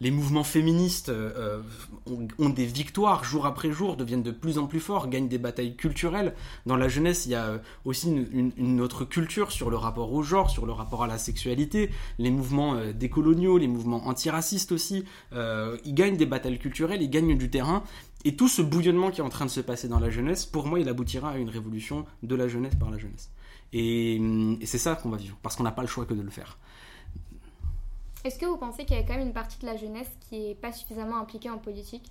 les 0.00 0.10
mouvements 0.10 0.42
féministes 0.42 1.08
euh, 1.08 1.62
ont, 2.38 2.48
des 2.48 2.66
victoires 2.66 3.22
jour 3.22 3.46
après 3.46 3.70
jour, 3.70 3.96
deviennent 3.96 4.24
de 4.24 4.32
plus 4.32 4.58
en 4.58 4.66
plus 4.66 4.80
forts, 4.80 5.08
gagnent 5.08 5.28
des 5.28 5.38
batailles 5.38 5.76
culturelles. 5.76 6.34
Dans 6.66 6.76
la 6.76 6.88
jeunesse, 6.88 7.26
il 7.26 7.32
y 7.32 7.34
a 7.36 7.60
aussi 7.84 8.08
une, 8.08 8.52
une, 8.56 8.80
autre 8.80 9.04
culture 9.04 9.52
sur 9.52 9.70
le 9.70 9.76
rapport 9.76 10.12
au 10.12 10.22
genre, 10.22 10.50
sur 10.50 10.66
le 10.66 10.72
rapport 10.72 11.04
à 11.04 11.06
la 11.06 11.18
sexualité. 11.18 11.90
Les 12.18 12.30
mouvements 12.30 12.76
décoloniaux, 12.92 13.58
les 13.58 13.68
mouvements 13.68 14.08
antiracistes 14.08 14.72
aussi, 14.72 15.04
ils 15.32 15.94
gagnent 15.94 16.16
des 16.16 16.26
batailles 16.26 16.58
culturelles, 16.58 17.02
ils 17.02 17.10
gagnent 17.10 17.38
du 17.38 17.50
terrain. 17.50 17.84
Et 18.24 18.36
tout 18.36 18.48
ce 18.48 18.60
bouillonnement 18.60 19.10
qui 19.10 19.20
est 19.20 19.24
en 19.24 19.30
train 19.30 19.46
de 19.46 19.50
se 19.50 19.60
passer 19.60 19.88
dans 19.88 19.98
la 19.98 20.10
jeunesse, 20.10 20.44
pour 20.44 20.66
moi, 20.66 20.78
il 20.78 20.88
aboutira 20.88 21.30
à 21.30 21.36
une 21.38 21.48
révolution 21.48 22.04
de 22.22 22.34
la 22.34 22.48
jeunesse 22.48 22.74
par 22.74 22.90
la 22.90 22.98
jeunesse. 22.98 23.30
Et, 23.72 24.20
c'est 24.64 24.78
ça 24.78 24.94
qu'on 24.94 25.08
va 25.08 25.16
vivre, 25.16 25.36
parce 25.42 25.56
qu'on 25.56 25.62
n'a 25.62 25.72
pas 25.72 25.82
le 25.82 25.88
choix 25.88 26.04
que 26.04 26.14
de 26.14 26.22
le 26.22 26.30
faire. 26.30 26.58
Est-ce 28.24 28.38
que 28.38 28.44
vous 28.44 28.58
pensez 28.58 28.84
qu'il 28.84 28.96
y 28.96 29.00
a 29.00 29.02
quand 29.02 29.14
même 29.14 29.28
une 29.28 29.32
partie 29.32 29.58
de 29.60 29.66
la 29.66 29.76
jeunesse 29.76 30.10
qui 30.28 30.38
n'est 30.38 30.54
pas 30.54 30.72
suffisamment 30.72 31.18
impliquée 31.18 31.48
en 31.48 31.58
politique? 31.58 32.10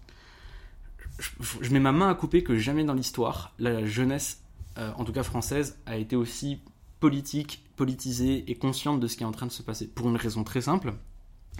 Je, 1.19 1.69
mets 1.71 1.79
ma 1.79 1.91
main 1.91 2.09
à 2.09 2.15
couper 2.15 2.43
que 2.43 2.57
jamais 2.57 2.83
dans 2.83 2.93
l'histoire, 2.93 3.53
la 3.59 3.85
jeunesse, 3.85 4.41
euh, 4.77 4.91
en 4.97 5.03
tout 5.03 5.11
cas 5.11 5.23
française, 5.23 5.77
a 5.85 5.97
été 5.97 6.15
aussi 6.15 6.59
politique, 6.99 7.63
politisée 7.75 8.49
et 8.49 8.55
consciente 8.55 8.99
de 8.99 9.07
ce 9.07 9.17
qui 9.17 9.23
est 9.23 9.27
en 9.27 9.31
train 9.31 9.45
de 9.45 9.51
se 9.51 9.61
passer. 9.61 9.87
Pour 9.87 10.09
une 10.09 10.15
raison 10.15 10.43
très 10.43 10.61
simple, 10.61 10.93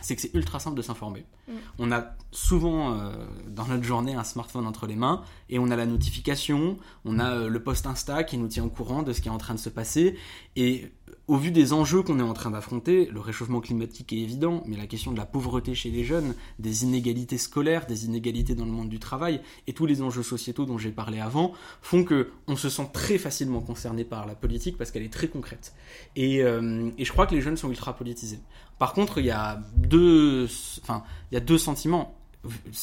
c'est 0.01 0.15
que 0.15 0.21
c'est 0.21 0.33
ultra 0.33 0.59
simple 0.59 0.77
de 0.77 0.81
s'informer. 0.81 1.25
Mm. 1.47 1.53
On 1.79 1.91
a 1.91 2.15
souvent 2.31 2.93
euh, 2.93 3.11
dans 3.47 3.65
notre 3.65 3.83
journée 3.83 4.15
un 4.15 4.23
smartphone 4.23 4.65
entre 4.65 4.87
les 4.87 4.95
mains 4.95 5.23
et 5.49 5.59
on 5.59 5.69
a 5.71 5.75
la 5.75 5.85
notification, 5.85 6.77
on 7.05 7.19
a 7.19 7.31
euh, 7.31 7.49
le 7.49 7.63
post 7.63 7.85
Insta 7.85 8.23
qui 8.23 8.37
nous 8.37 8.47
tient 8.47 8.65
au 8.65 8.69
courant 8.69 9.03
de 9.03 9.13
ce 9.13 9.21
qui 9.21 9.27
est 9.27 9.31
en 9.31 9.37
train 9.37 9.55
de 9.55 9.59
se 9.59 9.69
passer 9.69 10.17
et 10.55 10.91
au 11.29 11.37
vu 11.37 11.51
des 11.51 11.73
enjeux 11.73 12.01
qu'on 12.01 12.19
est 12.19 12.23
en 12.23 12.33
train 12.33 12.49
d'affronter, 12.49 13.05
le 13.05 13.19
réchauffement 13.19 13.61
climatique 13.61 14.11
est 14.13 14.17
évident, 14.17 14.63
mais 14.65 14.75
la 14.75 14.87
question 14.87 15.11
de 15.11 15.17
la 15.17 15.27
pauvreté 15.27 15.75
chez 15.75 15.91
les 15.91 16.03
jeunes, 16.03 16.33
des 16.57 16.83
inégalités 16.85 17.37
scolaires, 17.37 17.85
des 17.85 18.05
inégalités 18.05 18.55
dans 18.55 18.65
le 18.65 18.71
monde 18.71 18.89
du 18.89 18.97
travail, 18.97 19.39
et 19.67 19.73
tous 19.73 19.85
les 19.85 20.01
enjeux 20.01 20.23
sociétaux 20.23 20.65
dont 20.65 20.79
j'ai 20.79 20.89
parlé 20.89 21.19
avant, 21.19 21.53
font 21.83 22.03
que 22.03 22.31
on 22.47 22.55
se 22.55 22.67
sent 22.67 22.89
très 22.93 23.19
facilement 23.19 23.61
concerné 23.61 24.05
par 24.05 24.25
la 24.25 24.33
politique 24.33 24.75
parce 24.75 24.89
qu'elle 24.89 25.03
est 25.03 25.13
très 25.13 25.27
concrète. 25.27 25.75
Et, 26.15 26.41
euh, 26.41 26.89
et, 26.97 27.05
je 27.05 27.11
crois 27.11 27.27
que 27.27 27.35
les 27.35 27.41
jeunes 27.41 27.57
sont 27.57 27.69
ultra 27.69 27.95
politisés. 27.95 28.39
Par 28.79 28.93
contre, 28.93 29.19
il 29.19 29.25
y 29.25 29.31
a 29.31 29.61
deux, 29.75 30.45
enfin, 30.81 31.03
il 31.31 31.35
y 31.35 31.37
a 31.37 31.41
deux 31.41 31.57
sentiments. 31.57 32.15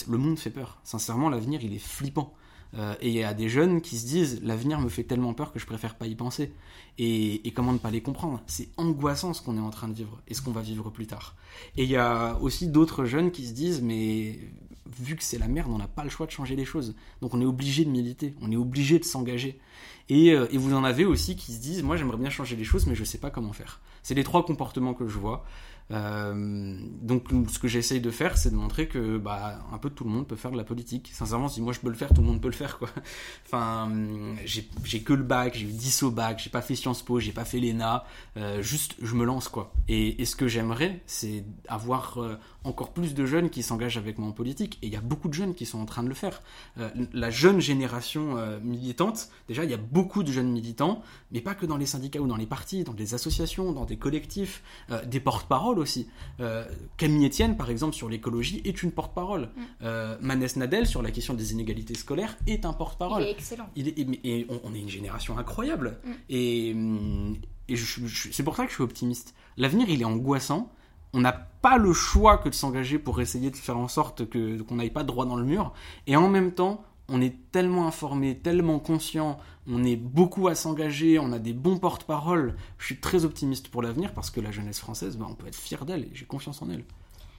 Le 0.06 0.18
monde 0.18 0.38
fait 0.38 0.50
peur. 0.50 0.78
Sincèrement, 0.84 1.30
l'avenir, 1.30 1.64
il 1.64 1.74
est 1.74 1.78
flippant. 1.78 2.34
Euh, 2.74 2.94
et 3.00 3.08
il 3.08 3.14
y 3.14 3.24
a 3.24 3.32
des 3.32 3.48
jeunes 3.48 3.80
qui 3.80 3.96
se 3.96 4.06
disent 4.06 4.40
l'avenir 4.42 4.80
me 4.80 4.88
fait 4.88 5.04
tellement 5.04 5.32
peur 5.32 5.52
que 5.52 5.58
je 5.58 5.66
préfère 5.66 5.94
pas 5.94 6.06
y 6.06 6.14
penser. 6.14 6.52
Et, 6.98 7.52
comment 7.54 7.72
ne 7.72 7.78
pas 7.78 7.90
les 7.90 8.02
comprendre? 8.02 8.42
C'est 8.46 8.68
angoissant 8.76 9.32
ce 9.32 9.42
qu'on 9.42 9.56
est 9.56 9.60
en 9.60 9.70
train 9.70 9.88
de 9.88 9.94
vivre 9.94 10.20
et 10.28 10.34
ce 10.34 10.42
qu'on 10.42 10.52
va 10.52 10.62
vivre 10.62 10.90
plus 10.90 11.06
tard. 11.06 11.34
Et 11.76 11.84
il 11.84 11.90
y 11.90 11.96
a 11.96 12.38
aussi 12.40 12.68
d'autres 12.68 13.04
jeunes 13.04 13.30
qui 13.30 13.46
se 13.46 13.52
disent 13.52 13.80
mais 13.82 14.38
vu 14.98 15.16
que 15.16 15.22
c'est 15.22 15.38
la 15.38 15.48
merde, 15.48 15.70
on 15.70 15.78
n'a 15.78 15.88
pas 15.88 16.04
le 16.04 16.10
choix 16.10 16.26
de 16.26 16.30
changer 16.30 16.56
les 16.56 16.64
choses. 16.64 16.94
Donc 17.22 17.34
on 17.34 17.40
est 17.40 17.46
obligé 17.46 17.84
de 17.84 17.90
militer, 17.90 18.34
on 18.40 18.50
est 18.50 18.56
obligé 18.56 18.98
de 18.98 19.04
s'engager. 19.04 19.58
Et, 20.08 20.32
euh, 20.32 20.46
et, 20.52 20.58
vous 20.58 20.72
en 20.74 20.84
avez 20.84 21.04
aussi 21.04 21.34
qui 21.36 21.52
se 21.52 21.60
disent 21.60 21.82
moi 21.82 21.96
j'aimerais 21.96 22.16
bien 22.16 22.30
changer 22.30 22.54
les 22.56 22.64
choses 22.64 22.86
mais 22.86 22.94
je 22.94 23.04
sais 23.04 23.18
pas 23.18 23.30
comment 23.30 23.52
faire. 23.52 23.80
C'est 24.02 24.14
les 24.14 24.24
trois 24.24 24.44
comportements 24.44 24.94
que 24.94 25.08
je 25.08 25.18
vois. 25.18 25.44
Euh, 25.92 26.76
donc 27.00 27.28
ce 27.48 27.58
que 27.58 27.68
j'essaye 27.68 28.00
de 28.00 28.10
faire, 28.10 28.36
c'est 28.36 28.50
de 28.50 28.56
montrer 28.56 28.88
que 28.88 29.18
bah, 29.18 29.60
un 29.72 29.78
peu 29.78 29.90
tout 29.90 30.04
le 30.04 30.10
monde 30.10 30.26
peut 30.26 30.36
faire 30.36 30.50
de 30.50 30.56
la 30.56 30.64
politique. 30.64 31.10
Sincèrement, 31.12 31.48
si 31.48 31.60
moi 31.60 31.72
je 31.72 31.80
peux 31.80 31.88
le 31.88 31.94
faire, 31.94 32.12
tout 32.12 32.20
le 32.20 32.26
monde 32.26 32.40
peut 32.40 32.48
le 32.48 32.54
faire. 32.54 32.78
Quoi. 32.78 32.88
Enfin, 33.46 33.90
j'ai 34.44 35.02
que 35.02 35.12
le 35.12 35.22
bac, 35.22 35.54
j'ai 35.54 35.66
eu 35.66 35.72
10 35.72 36.02
au 36.04 36.10
bac, 36.10 36.40
j'ai 36.42 36.50
pas 36.50 36.62
fait 36.62 36.74
Sciences 36.74 37.02
Po, 37.02 37.20
j'ai 37.20 37.32
pas 37.32 37.44
fait 37.44 37.60
l'ENA. 37.60 38.04
Euh, 38.36 38.62
juste, 38.62 38.94
je 39.00 39.14
me 39.14 39.24
lance. 39.24 39.48
quoi. 39.48 39.72
Et, 39.88 40.24
ce 40.24 40.34
que 40.34 40.48
j'aimerais, 40.48 41.02
c'est 41.06 41.44
avoir 41.68 42.20
euh, 42.20 42.36
encore 42.66 42.92
plus 42.92 43.14
de 43.14 43.26
jeunes 43.26 43.50
qui 43.50 43.62
s'engagent 43.62 43.98
avec 43.98 44.18
moi 44.18 44.28
en 44.28 44.32
politique. 44.32 44.78
Et 44.82 44.86
il 44.86 44.92
y 44.92 44.96
a 44.96 45.00
beaucoup 45.00 45.28
de 45.28 45.34
jeunes 45.34 45.54
qui 45.54 45.66
sont 45.66 45.78
en 45.78 45.86
train 45.86 46.02
de 46.02 46.08
le 46.08 46.14
faire. 46.14 46.42
la 47.12 47.30
jeune 47.30 47.60
génération 47.60 48.36
militante, 48.62 49.28
déjà, 49.48 49.64
il 49.64 49.70
y 49.70 49.74
a 49.74 49.78
beaucoup 49.78 50.22
de 50.22 50.32
jeunes 50.32 50.50
militants, 50.50 51.02
mais 51.32 51.40
pas 51.40 51.54
que 51.54 51.66
dans 51.66 51.76
les 51.76 51.86
syndicats 51.86 52.20
ou 52.20 52.26
dans 52.26 52.36
les 52.36 52.46
partis, 52.46 52.84
dans 52.84 52.92
des 52.92 53.14
associations, 53.14 53.72
dans 53.72 53.84
des 53.84 53.96
collectifs, 53.96 54.62
des 55.06 55.20
porte-paroles 55.20 55.78
aussi. 55.78 56.08
Euh, 56.40 56.64
Camille 56.96 57.26
Etienne, 57.26 57.56
par 57.56 57.70
exemple, 57.70 57.94
sur 57.94 58.08
l'écologie, 58.08 58.62
est 58.64 58.82
une 58.82 58.92
porte-parole. 58.92 59.42
Mm. 59.42 59.62
Euh, 59.82 60.16
Manès 60.20 60.56
Nadel, 60.56 60.86
sur 60.86 61.02
la 61.02 61.10
question 61.10 61.34
des 61.34 61.52
inégalités 61.52 61.94
scolaires, 61.94 62.36
est 62.46 62.64
un 62.64 62.72
porte-parole. 62.72 63.22
Il 63.22 63.28
est 63.28 63.32
excellent. 63.32 63.68
Il 63.76 63.88
est, 63.88 63.98
et 64.24 64.46
on, 64.64 64.74
est 64.74 64.80
une 64.80 64.88
génération 64.88 65.38
incroyable. 65.38 65.98
Mm. 66.04 66.10
Et, 66.30 66.74
mm, 66.74 67.36
et 67.68 67.76
c'est 67.76 68.42
pour 68.42 68.56
ça 68.56 68.64
que 68.64 68.70
je 68.70 68.74
suis 68.74 68.84
optimiste. 68.84 69.34
L'avenir, 69.56 69.88
il 69.88 70.00
est 70.00 70.04
angoissant. 70.04 70.72
On 71.16 71.20
n'a 71.20 71.32
pas 71.32 71.78
le 71.78 71.94
choix 71.94 72.36
que 72.36 72.50
de 72.50 72.54
s'engager 72.54 72.98
pour 72.98 73.22
essayer 73.22 73.50
de 73.50 73.56
faire 73.56 73.78
en 73.78 73.88
sorte 73.88 74.28
que 74.28 74.60
qu'on 74.60 74.74
n'aille 74.74 74.90
pas 74.90 75.02
droit 75.02 75.24
dans 75.24 75.36
le 75.36 75.44
mur. 75.44 75.72
Et 76.06 76.14
en 76.14 76.28
même 76.28 76.52
temps, 76.52 76.84
on 77.08 77.22
est 77.22 77.34
tellement 77.52 77.86
informé, 77.86 78.36
tellement 78.36 78.78
conscient, 78.78 79.38
on 79.66 79.82
est 79.82 79.96
beaucoup 79.96 80.46
à 80.46 80.54
s'engager, 80.54 81.18
on 81.18 81.32
a 81.32 81.38
des 81.38 81.54
bons 81.54 81.78
porte-parole. 81.78 82.54
Je 82.76 82.84
suis 82.84 83.00
très 83.00 83.24
optimiste 83.24 83.68
pour 83.68 83.80
l'avenir 83.80 84.12
parce 84.12 84.30
que 84.30 84.42
la 84.42 84.50
jeunesse 84.50 84.78
française, 84.78 85.16
bah, 85.16 85.26
on 85.26 85.34
peut 85.34 85.46
être 85.46 85.56
fier 85.56 85.86
d'elle 85.86 86.04
et 86.04 86.10
j'ai 86.12 86.26
confiance 86.26 86.60
en 86.60 86.68
elle. 86.68 86.84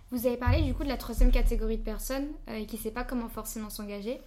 Vous 0.10 0.25
avez 0.25 0.38
parlé 0.38 0.63
du 0.63 0.74
coup 0.74 0.84
de 0.84 0.89
la 0.89 0.98
troisième 0.98 1.31
catégorie 1.31 1.77
de 1.77 1.84
personnes 1.84 2.29
euh, 2.50 2.65
qui 2.65 2.77
ne 2.77 2.81
sait 2.81 2.91
pas 2.91 3.03
comment 3.03 3.29
forcément 3.29 3.69
s'engager. 3.69 4.19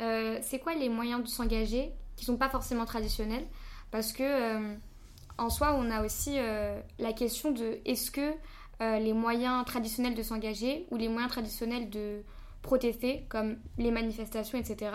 Euh, 0.00 0.38
c'est 0.40 0.60
quoi 0.60 0.74
les 0.74 0.88
moyens 0.88 1.22
de 1.22 1.28
s'engager 1.28 1.92
qui 2.16 2.24
sont 2.24 2.38
pas 2.38 2.48
forcément 2.48 2.86
traditionnels? 2.86 3.44
Parce 3.90 4.14
que 4.14 4.22
euh, 4.22 4.74
en 5.36 5.50
soi, 5.50 5.76
on 5.78 5.90
a 5.90 6.02
aussi 6.04 6.36
la 6.98 7.12
question 7.12 7.50
de 7.50 7.78
est-ce 7.84 8.10
que 8.10 8.32
les 9.00 9.12
moyens 9.12 9.64
traditionnels 9.64 10.14
de 10.14 10.22
s'engager 10.22 10.86
ou 10.90 10.96
les 10.96 11.08
moyens 11.08 11.30
traditionnels 11.30 11.90
de 11.90 12.22
protester, 12.62 13.24
comme 13.28 13.58
les 13.78 13.90
manifestations, 13.90 14.58
etc., 14.58 14.90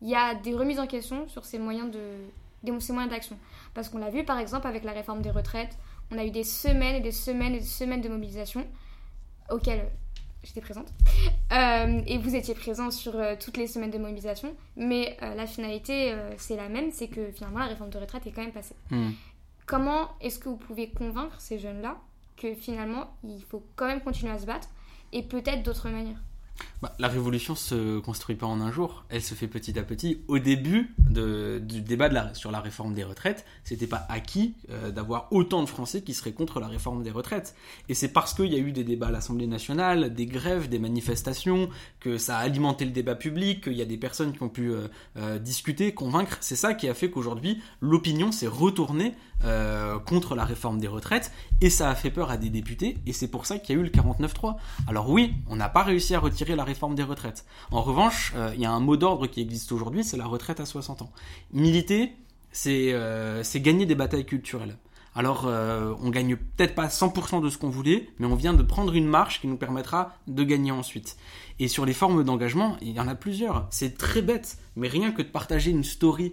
il 0.00 0.08
y 0.08 0.16
a 0.16 0.34
des 0.34 0.54
remises 0.54 0.80
en 0.80 0.86
question 0.86 1.28
sur 1.28 1.44
ces 1.44 1.58
moyens 1.58 1.90
de, 1.90 2.80
ces 2.80 2.92
moyens 2.92 3.12
d'action. 3.12 3.38
Parce 3.72 3.88
qu'on 3.88 3.98
l'a 3.98 4.10
vu 4.10 4.24
par 4.24 4.38
exemple 4.38 4.66
avec 4.66 4.82
la 4.82 4.92
réforme 4.92 5.22
des 5.22 5.30
retraites, 5.30 5.78
on 6.10 6.18
a 6.18 6.24
eu 6.24 6.30
des 6.30 6.44
semaines 6.44 6.96
et 6.96 7.00
des 7.00 7.12
semaines 7.12 7.54
et 7.54 7.60
des 7.60 7.64
semaines 7.64 8.00
de 8.00 8.08
mobilisation 8.08 8.66
auxquelles 9.48 9.88
j'étais 10.42 10.60
présente. 10.60 10.92
Euh, 11.52 12.02
et 12.06 12.18
vous 12.18 12.34
étiez 12.34 12.54
présent 12.54 12.90
sur 12.90 13.14
euh, 13.14 13.36
toutes 13.38 13.56
les 13.56 13.68
semaines 13.68 13.90
de 13.90 13.98
mobilisation. 13.98 14.56
Mais 14.76 15.16
euh, 15.22 15.34
la 15.34 15.46
finalité, 15.46 16.14
c'est 16.36 16.56
la 16.56 16.68
même, 16.68 16.90
c'est 16.90 17.08
que 17.08 17.30
finalement 17.30 17.60
la 17.60 17.66
réforme 17.66 17.90
de 17.90 17.98
retraite 17.98 18.26
est 18.26 18.32
quand 18.32 18.42
même 18.42 18.52
passée. 18.52 18.74
Hmm. 18.90 19.10
Comment 19.66 20.08
est-ce 20.20 20.40
que 20.40 20.48
vous 20.48 20.56
pouvez 20.56 20.90
convaincre 20.90 21.40
ces 21.40 21.58
jeunes-là 21.58 21.96
que 22.42 22.54
finalement 22.54 23.16
il 23.22 23.42
faut 23.44 23.64
quand 23.76 23.86
même 23.86 24.00
continuer 24.00 24.32
à 24.32 24.38
se 24.38 24.46
battre 24.46 24.68
et 25.12 25.22
peut-être 25.22 25.62
d'autres 25.62 25.88
manières 25.88 26.20
bah, 26.82 26.94
la 26.98 27.08
révolution 27.08 27.54
se 27.54 27.98
construit 28.00 28.36
pas 28.36 28.46
en 28.46 28.60
un 28.60 28.72
jour, 28.72 29.04
elle 29.08 29.22
se 29.22 29.34
fait 29.34 29.46
petit 29.46 29.78
à 29.78 29.82
petit. 29.82 30.22
Au 30.28 30.38
début 30.38 30.94
du 31.08 31.80
débat 31.80 32.34
sur 32.34 32.50
la 32.50 32.60
réforme 32.60 32.94
des 32.94 33.04
retraites, 33.04 33.44
c'était 33.64 33.86
pas 33.86 34.06
acquis 34.08 34.54
euh, 34.70 34.90
d'avoir 34.90 35.28
autant 35.30 35.62
de 35.62 35.68
Français 35.68 36.02
qui 36.02 36.14
seraient 36.14 36.32
contre 36.32 36.60
la 36.60 36.68
réforme 36.68 37.02
des 37.02 37.10
retraites. 37.10 37.54
Et 37.88 37.94
c'est 37.94 38.08
parce 38.08 38.34
qu'il 38.34 38.52
y 38.52 38.56
a 38.56 38.58
eu 38.58 38.72
des 38.72 38.84
débats 38.84 39.08
à 39.08 39.10
l'Assemblée 39.10 39.46
nationale, 39.46 40.14
des 40.14 40.26
grèves, 40.26 40.68
des 40.68 40.78
manifestations, 40.78 41.68
que 42.00 42.18
ça 42.18 42.38
a 42.38 42.40
alimenté 42.40 42.84
le 42.84 42.90
débat 42.90 43.14
public, 43.14 43.64
qu'il 43.64 43.74
y 43.74 43.82
a 43.82 43.86
des 43.86 43.96
personnes 43.96 44.32
qui 44.32 44.42
ont 44.42 44.48
pu 44.48 44.72
euh, 44.72 44.88
euh, 45.16 45.38
discuter, 45.38 45.94
convaincre. 45.94 46.38
C'est 46.40 46.56
ça 46.56 46.74
qui 46.74 46.88
a 46.88 46.94
fait 46.94 47.10
qu'aujourd'hui 47.10 47.62
l'opinion 47.80 48.32
s'est 48.32 48.46
retournée 48.46 49.14
contre 50.06 50.36
la 50.36 50.44
réforme 50.44 50.78
des 50.78 50.86
retraites 50.86 51.32
et 51.60 51.68
ça 51.68 51.90
a 51.90 51.96
fait 51.96 52.12
peur 52.12 52.30
à 52.30 52.36
des 52.36 52.48
députés 52.48 52.98
et 53.06 53.12
c'est 53.12 53.26
pour 53.26 53.44
ça 53.44 53.58
qu'il 53.58 53.74
y 53.74 53.78
a 53.78 53.80
eu 53.80 53.84
le 53.84 53.90
49-3. 53.90 54.54
Alors 54.86 55.10
oui, 55.10 55.34
on 55.48 55.56
n'a 55.56 55.68
pas 55.68 55.82
réussi 55.82 56.14
à 56.14 56.20
retirer 56.20 56.51
la 56.56 56.64
réforme 56.64 56.94
des 56.94 57.02
retraites. 57.02 57.44
En 57.70 57.82
revanche, 57.82 58.32
euh, 58.36 58.52
il 58.54 58.60
y 58.60 58.66
a 58.66 58.70
un 58.70 58.80
mot 58.80 58.96
d'ordre 58.96 59.26
qui 59.26 59.40
existe 59.40 59.72
aujourd'hui, 59.72 60.04
c'est 60.04 60.16
la 60.16 60.26
retraite 60.26 60.60
à 60.60 60.66
60 60.66 61.02
ans. 61.02 61.12
Militer, 61.52 62.12
euh, 62.66 63.40
c'est 63.42 63.60
gagner 63.60 63.86
des 63.86 63.94
batailles 63.94 64.26
culturelles. 64.26 64.76
Alors, 65.14 65.44
euh, 65.46 65.92
on 66.00 66.08
gagne 66.08 66.36
peut-être 66.36 66.74
pas 66.74 66.88
100% 66.88 67.42
de 67.42 67.50
ce 67.50 67.58
qu'on 67.58 67.68
voulait, 67.68 68.08
mais 68.18 68.26
on 68.26 68.34
vient 68.34 68.54
de 68.54 68.62
prendre 68.62 68.94
une 68.94 69.06
marche 69.06 69.42
qui 69.42 69.46
nous 69.46 69.58
permettra 69.58 70.16
de 70.26 70.42
gagner 70.42 70.70
ensuite. 70.70 71.18
Et 71.58 71.68
sur 71.68 71.84
les 71.84 71.92
formes 71.92 72.24
d'engagement, 72.24 72.78
il 72.80 72.92
y 72.92 73.00
en 73.00 73.08
a 73.08 73.14
plusieurs. 73.14 73.66
C'est 73.70 73.98
très 73.98 74.22
bête, 74.22 74.56
mais 74.74 74.88
rien 74.88 75.12
que 75.12 75.20
de 75.20 75.28
partager 75.28 75.70
une 75.70 75.84
story 75.84 76.32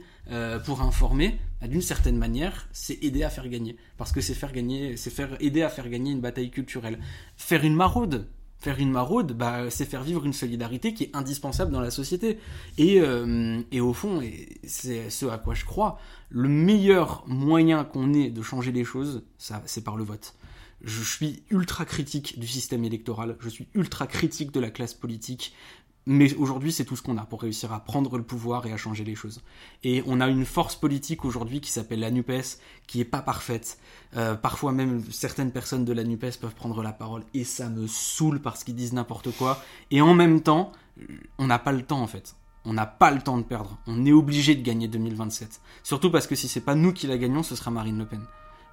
pour 0.66 0.82
informer, 0.82 1.40
bah, 1.60 1.68
d'une 1.68 1.82
certaine 1.82 2.18
manière, 2.18 2.68
c'est 2.72 3.04
aider 3.04 3.24
à 3.24 3.30
faire 3.30 3.50
gagner. 3.50 3.76
Parce 3.98 4.12
que 4.12 4.22
c'est 4.22 4.34
faire 4.34 4.54
gagner, 4.54 4.96
c'est 4.96 5.10
faire 5.10 5.36
aider 5.42 5.62
à 5.62 5.70
faire 5.70 5.90
gagner 5.90 6.12
une 6.12 6.22
bataille 6.22 6.52
culturelle. 6.52 7.00
Faire 7.36 7.66
une 7.66 7.76
maraude, 7.76 8.28
Faire 8.60 8.80
une 8.80 8.92
maraude, 8.92 9.34
bah, 9.34 9.70
c'est 9.70 9.86
faire 9.86 10.04
vivre 10.04 10.25
une 10.25 10.34
solidarité 10.34 10.94
qui 10.94 11.06
est 11.06 11.16
indispensable 11.16 11.72
dans 11.72 11.80
la 11.80 11.92
société. 11.92 12.39
Et, 12.78 13.00
euh, 13.00 13.62
et 13.72 13.80
au 13.80 13.94
fond, 13.94 14.22
c'est 14.66 15.10
ce 15.10 15.25
à 15.28 15.38
quoi 15.38 15.54
je 15.54 15.63
crois, 15.63 15.98
le 16.30 16.50
meilleur 16.50 17.24
moyen 17.25 17.86
qu'on 17.86 18.13
ait 18.13 18.30
de 18.30 18.42
changer 18.42 18.72
les 18.72 18.84
choses, 18.84 19.24
ça, 19.38 19.62
c'est 19.66 19.84
par 19.84 19.96
le 19.96 20.04
vote. 20.04 20.36
Je 20.82 21.04
suis 21.04 21.44
ultra 21.50 21.86
critique 21.86 22.39
du 22.39 22.48
système 22.48 22.84
électoral, 22.84 23.38
je 23.39 23.50
suis 23.50 23.68
ultra 23.74 24.08
critique 24.08 24.51
de 24.51 24.60
la 24.60 24.70
classe 24.70 24.94
politique, 24.94 25.54
mais 26.06 26.34
aujourd'hui, 26.36 26.72
c'est 26.72 26.86
tout 26.86 26.96
ce 26.96 27.01
qu'on 27.01 27.18
a 27.18 27.25
pour 27.25 27.41
réussir 27.41 27.72
à 27.72 27.79
prendre 27.82 28.18
le 28.18 28.24
pouvoir 28.24 28.65
et 28.65 28.74
à 28.74 28.77
changer 28.77 29.03
les 29.03 29.15
choses. 29.15 29.41
Et 29.84 30.03
on 30.08 30.22
a 30.22 30.27
une 30.27 30.46
force 30.46 30.75
politique 30.75 31.25
aujourd'hui 31.25 31.62
qui 31.62 31.72
s'appelle 31.72 32.00
la 32.00 32.10
NUPES, 32.10 32.58
qui 32.88 33.01
est 33.01 33.06
pas 33.06 33.22
parfaite. 33.22 33.77
Euh, 34.15 34.36
parfois 34.36 34.72
même, 34.72 35.03
certaines 35.12 35.51
personnes 35.51 35.86
de 35.86 35.94
la 35.94 36.03
NUPES 36.03 36.39
peuvent 36.41 36.56
prendre 36.56 36.82
la 36.82 36.94
parole 36.94 37.24
et 37.34 37.44
ça 37.44 37.70
me 37.70 37.86
saoule 37.86 38.41
parce 38.41 38.63
qu'ils 38.63 38.75
disent 38.75 38.94
n'importe 38.94 39.32
quoi. 39.38 39.62
Et 39.91 40.01
en 40.01 40.13
même 40.13 40.41
temps, 40.41 40.72
on 41.38 41.48
n'a 41.48 41.60
pas 41.60 41.72
le 41.72 41.84
temps 41.84 42.01
en 42.01 42.08
fait. 42.08 42.36
On 42.65 42.74
n'a 42.74 42.86
pas 42.86 43.12
le 43.12 43.22
temps 43.22 43.38
de 43.38 43.44
perdre. 43.44 43.77
On 43.88 44.06
est 44.06 44.12
obligé 44.12 44.56
de 44.56 44.62
gagner 44.62 44.88
2027. 44.88 45.62
Surtout 45.84 46.12
parce 46.12 46.27
que 46.27 46.36
si 46.36 46.48
c'est 46.48 46.62
pas 46.62 46.75
nous 46.75 46.91
qui 46.91 47.08
la 47.08 47.18
gagnons, 47.18 47.44
ce 47.44 47.56
sera 47.56 47.72
Marine 47.72 48.00
Le 48.00 48.06
Pen. 48.06 48.22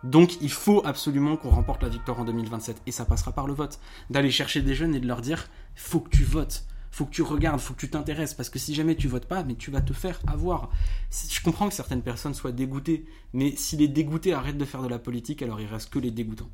Donc 0.04 0.40
il 0.40 0.50
faut 0.50 0.83
absolument 0.85 1.37
qu'on 1.37 1.50
remporte 1.50 1.83
la 1.83 1.88
victoire 1.88 2.21
en 2.21 2.25
2027 2.25 2.83
et 2.87 2.92
ça 2.92 3.04
passera 3.04 3.33
par 3.33 3.47
le 3.47 3.54
vote. 3.54 3.78
D'aller 4.11 4.30
chercher 4.30 4.62
des 4.62 4.75
jeunes 4.75 4.95
et 4.95 5.00
de 5.00 5.06
leur 5.06 5.21
dire 5.21 5.49
faut 5.75 6.00
que 6.00 6.11
tu 6.11 6.25
votes 6.25 6.64
faut 6.97 7.05
que 7.05 7.11
tu 7.11 7.21
regardes, 7.21 7.61
faut 7.61 7.75
que 7.75 7.81
tu 7.81 7.91
t'intéresses, 7.91 8.33
parce 8.33 8.49
que 8.49 8.59
si 8.59 8.75
jamais 8.75 8.95
tu 8.95 9.07
votes 9.07 9.26
pas, 9.26 9.45
mais 9.45 9.55
tu 9.55 9.71
vas 9.71 9.83
te 9.83 9.93
faire 9.93 10.19
avoir. 10.26 10.71
Je 11.12 11.43
comprends 11.43 11.69
que 11.69 11.75
certaines 11.75 12.00
personnes 12.00 12.33
soient 12.33 12.53
dégoûtées, 12.53 13.05
mais 13.35 13.55
si 13.55 13.76
les 13.76 13.87
dégoûtés 13.87 14.33
arrêtent 14.33 14.57
de 14.57 14.65
faire 14.65 14.83
de 14.83 14.88
la 14.88 14.99
politique, 14.99 15.43
alors 15.43 15.61
il 15.61 15.67
reste 15.67 15.91
que 15.91 15.99
les 15.99 16.11
dégoûtants. 16.11 16.49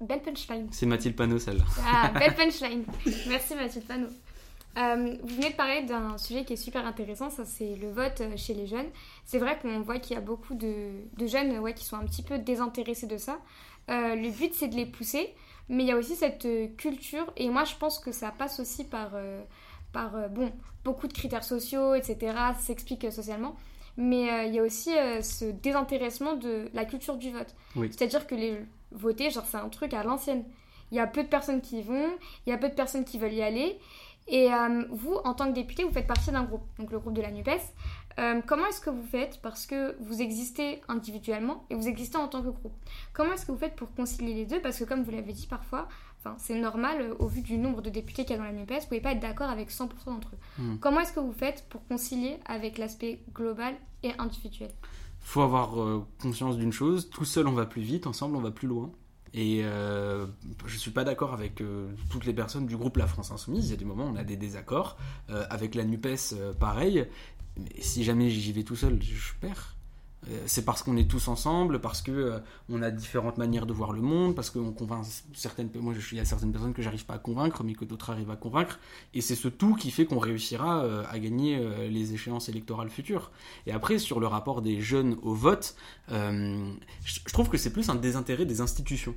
Belle 0.00 0.22
punchline. 0.22 0.68
C'est 0.70 0.86
Mathilde 0.86 1.16
Panot, 1.16 1.38
celle-là. 1.38 1.64
Ah, 1.84 2.10
belle 2.18 2.34
punchline. 2.34 2.84
Merci 3.28 3.56
Mathilde 3.56 3.84
Panot. 3.84 4.08
Euh, 4.78 5.16
vous 5.22 5.36
venez 5.36 5.50
de 5.50 5.56
parler 5.56 5.82
d'un 5.82 6.16
sujet 6.16 6.46
qui 6.46 6.54
est 6.54 6.56
super 6.56 6.86
intéressant, 6.86 7.28
ça 7.28 7.44
c'est 7.44 7.76
le 7.76 7.90
vote 7.90 8.22
euh, 8.22 8.38
chez 8.38 8.54
les 8.54 8.66
jeunes. 8.66 8.88
C'est 9.26 9.38
vrai 9.38 9.58
qu'on 9.60 9.80
voit 9.80 9.98
qu'il 9.98 10.14
y 10.14 10.18
a 10.18 10.22
beaucoup 10.22 10.54
de, 10.54 10.92
jeunes 11.26 11.58
ouais, 11.58 11.74
qui 11.74 11.84
sont 11.84 11.96
un 11.96 12.06
petit 12.06 12.22
peu 12.22 12.38
désintéressés 12.38 13.06
de 13.06 13.18
ça. 13.18 13.38
Euh, 13.90 14.14
le 14.14 14.30
but 14.30 14.54
c'est 14.54 14.68
de 14.68 14.76
les 14.76 14.86
pousser, 14.86 15.34
mais 15.68 15.82
il 15.82 15.86
y 15.86 15.92
a 15.92 15.96
aussi 15.96 16.14
cette 16.14 16.44
euh, 16.46 16.68
culture, 16.76 17.32
et 17.36 17.50
moi 17.50 17.64
je 17.64 17.74
pense 17.74 17.98
que 17.98 18.12
ça 18.12 18.30
passe 18.30 18.60
aussi 18.60 18.84
par, 18.84 19.10
euh, 19.14 19.42
par 19.92 20.14
euh, 20.14 20.28
bon, 20.28 20.52
beaucoup 20.84 21.08
de 21.08 21.12
critères 21.12 21.44
sociaux, 21.44 21.94
etc. 21.94 22.16
Ça 22.22 22.54
s'explique 22.60 23.10
socialement. 23.12 23.56
Mais 23.98 24.46
il 24.48 24.54
y 24.54 24.58
a 24.58 24.62
aussi 24.62 24.90
ce 25.22 25.46
désintéressement 25.46 26.34
de 26.34 26.68
la 26.74 26.84
culture 26.84 27.16
du 27.16 27.30
vote. 27.30 27.54
C'est-à-dire 27.74 28.26
que 28.26 28.34
les 28.34 28.60
voter, 28.92 29.30
genre 29.30 29.46
c'est 29.46 29.56
un 29.56 29.70
truc 29.70 29.94
à 29.94 30.02
l'ancienne. 30.02 30.44
Il 30.92 30.98
y 30.98 31.00
a 31.00 31.06
peu 31.06 31.22
de 31.22 31.28
personnes 31.28 31.62
qui 31.62 31.78
y 31.78 31.82
vont, 31.82 32.10
il 32.46 32.50
y 32.50 32.52
a 32.52 32.58
peu 32.58 32.68
de 32.68 32.74
personnes 32.74 33.06
qui 33.06 33.16
veulent 33.16 33.32
y 33.32 33.40
aller. 33.40 33.78
Et 34.28 34.50
vous, 34.90 35.14
en 35.24 35.32
tant 35.32 35.46
que 35.46 35.54
député, 35.54 35.82
vous 35.82 35.92
faites 35.92 36.06
partie 36.06 36.30
d'un 36.30 36.44
groupe, 36.44 36.66
donc 36.78 36.90
le 36.90 36.98
groupe 36.98 37.14
de 37.14 37.22
la 37.22 37.30
NUPES. 37.30 37.72
Euh, 38.18 38.40
comment 38.46 38.66
est-ce 38.66 38.80
que 38.80 38.90
vous 38.90 39.06
faites 39.06 39.40
Parce 39.42 39.66
que 39.66 39.94
vous 40.00 40.22
existez 40.22 40.80
individuellement 40.88 41.64
et 41.70 41.74
vous 41.74 41.86
existez 41.86 42.16
en 42.16 42.28
tant 42.28 42.42
que 42.42 42.48
groupe? 42.48 42.72
Comment 43.12 43.34
est-ce 43.34 43.44
que 43.44 43.52
vous 43.52 43.58
faites 43.58 43.76
pour 43.76 43.94
concilier 43.94 44.34
les 44.34 44.46
deux? 44.46 44.60
Parce 44.60 44.78
que 44.78 44.84
comme 44.84 45.02
vous 45.02 45.10
l'avez 45.10 45.32
dit 45.32 45.46
parfois, 45.46 45.88
c'est 46.38 46.58
normal 46.58 47.00
euh, 47.00 47.14
au 47.18 47.26
vu 47.26 47.42
du 47.42 47.58
nombre 47.58 47.82
de 47.82 47.90
députés 47.90 48.24
qu'il 48.24 48.32
y 48.32 48.34
a 48.34 48.38
dans 48.38 48.44
la 48.44 48.52
NUPES, 48.52 48.68
vous 48.68 48.74
ne 48.74 48.86
pouvez 48.86 49.00
pas 49.00 49.12
être 49.12 49.20
d'accord 49.20 49.48
avec 49.48 49.70
100% 49.70 49.88
d'entre 50.06 50.30
eux. 50.34 50.62
Hmm. 50.62 50.76
Comment 50.78 51.00
est-ce 51.00 51.12
que 51.12 51.20
vous 51.20 51.32
faites 51.32 51.64
pour 51.68 51.86
concilier 51.86 52.38
avec 52.46 52.78
l'aspect 52.78 53.20
global 53.34 53.74
et 54.02 54.12
individuel? 54.18 54.70
Il 55.20 55.28
faut 55.28 55.42
avoir 55.42 55.80
euh, 55.80 56.04
conscience 56.20 56.56
d'une 56.56 56.72
chose, 56.72 57.10
tout 57.10 57.24
seul 57.24 57.46
on 57.46 57.52
va 57.52 57.66
plus 57.66 57.82
vite, 57.82 58.06
ensemble 58.06 58.36
on 58.36 58.40
va 58.40 58.50
plus 58.50 58.68
loin. 58.68 58.90
Et 59.34 59.60
je 59.62 60.24
ne 60.64 60.78
suis 60.78 60.92
pas 60.92 61.04
d'accord 61.04 61.34
avec 61.34 61.62
toutes 62.08 62.24
les 62.24 62.32
personnes 62.32 62.64
du 62.64 62.74
groupe 62.74 62.96
La 62.96 63.06
France 63.06 63.32
Insoumise. 63.32 63.66
Il 63.66 63.70
y 63.72 63.74
a 63.74 63.76
des 63.76 63.84
moments 63.84 64.06
où 64.06 64.08
on 64.08 64.16
a 64.16 64.24
des 64.24 64.36
désaccords. 64.38 64.96
avec 65.28 65.74
la 65.74 65.84
NUPES, 65.84 66.54
pareil. 66.58 67.06
Mais 67.56 67.80
si 67.80 68.04
jamais 68.04 68.30
j'y 68.30 68.52
vais 68.52 68.64
tout 68.64 68.76
seul, 68.76 69.00
je 69.02 69.32
perds. 69.40 69.76
Euh, 70.28 70.42
c'est 70.46 70.64
parce 70.64 70.82
qu'on 70.82 70.96
est 70.96 71.08
tous 71.08 71.28
ensemble, 71.28 71.80
parce 71.80 72.02
que 72.02 72.10
euh, 72.10 72.38
on 72.68 72.82
a 72.82 72.90
différentes 72.90 73.38
manières 73.38 73.66
de 73.66 73.72
voir 73.72 73.92
le 73.92 74.00
monde, 74.00 74.34
parce 74.34 74.50
qu'on 74.50 74.72
convainc 74.72 75.04
certaines. 75.34 75.70
Moi, 75.76 75.94
il 76.10 76.18
y 76.18 76.20
a 76.20 76.24
certaines 76.24 76.52
personnes 76.52 76.72
que 76.72 76.82
j'arrive 76.82 77.04
pas 77.06 77.14
à 77.14 77.18
convaincre, 77.18 77.62
mais 77.62 77.74
que 77.74 77.84
d'autres 77.84 78.10
arrivent 78.10 78.30
à 78.30 78.36
convaincre. 78.36 78.80
Et 79.14 79.20
c'est 79.20 79.36
ce 79.36 79.48
tout 79.48 79.74
qui 79.74 79.90
fait 79.90 80.04
qu'on 80.04 80.18
réussira 80.18 80.84
euh, 80.84 81.04
à 81.08 81.18
gagner 81.18 81.60
les 81.88 82.12
échéances 82.12 82.48
électorales 82.48 82.90
futures. 82.90 83.30
Et 83.66 83.72
après, 83.72 83.98
sur 83.98 84.18
le 84.18 84.26
rapport 84.26 84.62
des 84.62 84.80
jeunes 84.80 85.16
au 85.22 85.34
vote, 85.34 85.76
je 86.08 87.32
trouve 87.32 87.48
que 87.48 87.56
c'est 87.56 87.72
plus 87.72 87.88
un 87.88 87.94
désintérêt 87.94 88.46
des 88.46 88.60
institutions. 88.60 89.14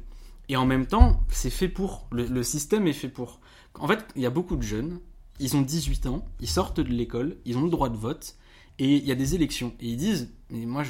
Et 0.47 0.57
en 0.57 0.65
même 0.65 0.85
temps, 0.85 1.23
c'est 1.29 1.49
fait 1.49 1.69
pour. 1.69 2.07
Le, 2.11 2.25
le 2.25 2.43
système 2.43 2.87
est 2.87 2.93
fait 2.93 3.09
pour. 3.09 3.39
En 3.75 3.87
fait, 3.87 4.05
il 4.15 4.21
y 4.21 4.25
a 4.25 4.31
beaucoup 4.31 4.55
de 4.55 4.63
jeunes 4.63 4.99
ils 5.39 5.55
ont 5.55 5.61
18 5.61 6.05
ans, 6.07 6.25
ils 6.39 6.49
sortent 6.49 6.79
de 6.79 6.89
l'école, 6.89 7.37
ils 7.45 7.57
ont 7.57 7.63
le 7.63 7.69
droit 7.69 7.89
de 7.89 7.97
vote, 7.97 8.35
et 8.77 8.95
il 8.95 9.05
y 9.05 9.11
a 9.11 9.15
des 9.15 9.35
élections. 9.35 9.73
Et 9.79 9.87
ils 9.89 9.97
disent, 9.97 10.31
mais 10.49 10.65
moi, 10.65 10.83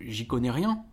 j'y 0.00 0.26
connais 0.26 0.50
rien. 0.50 0.84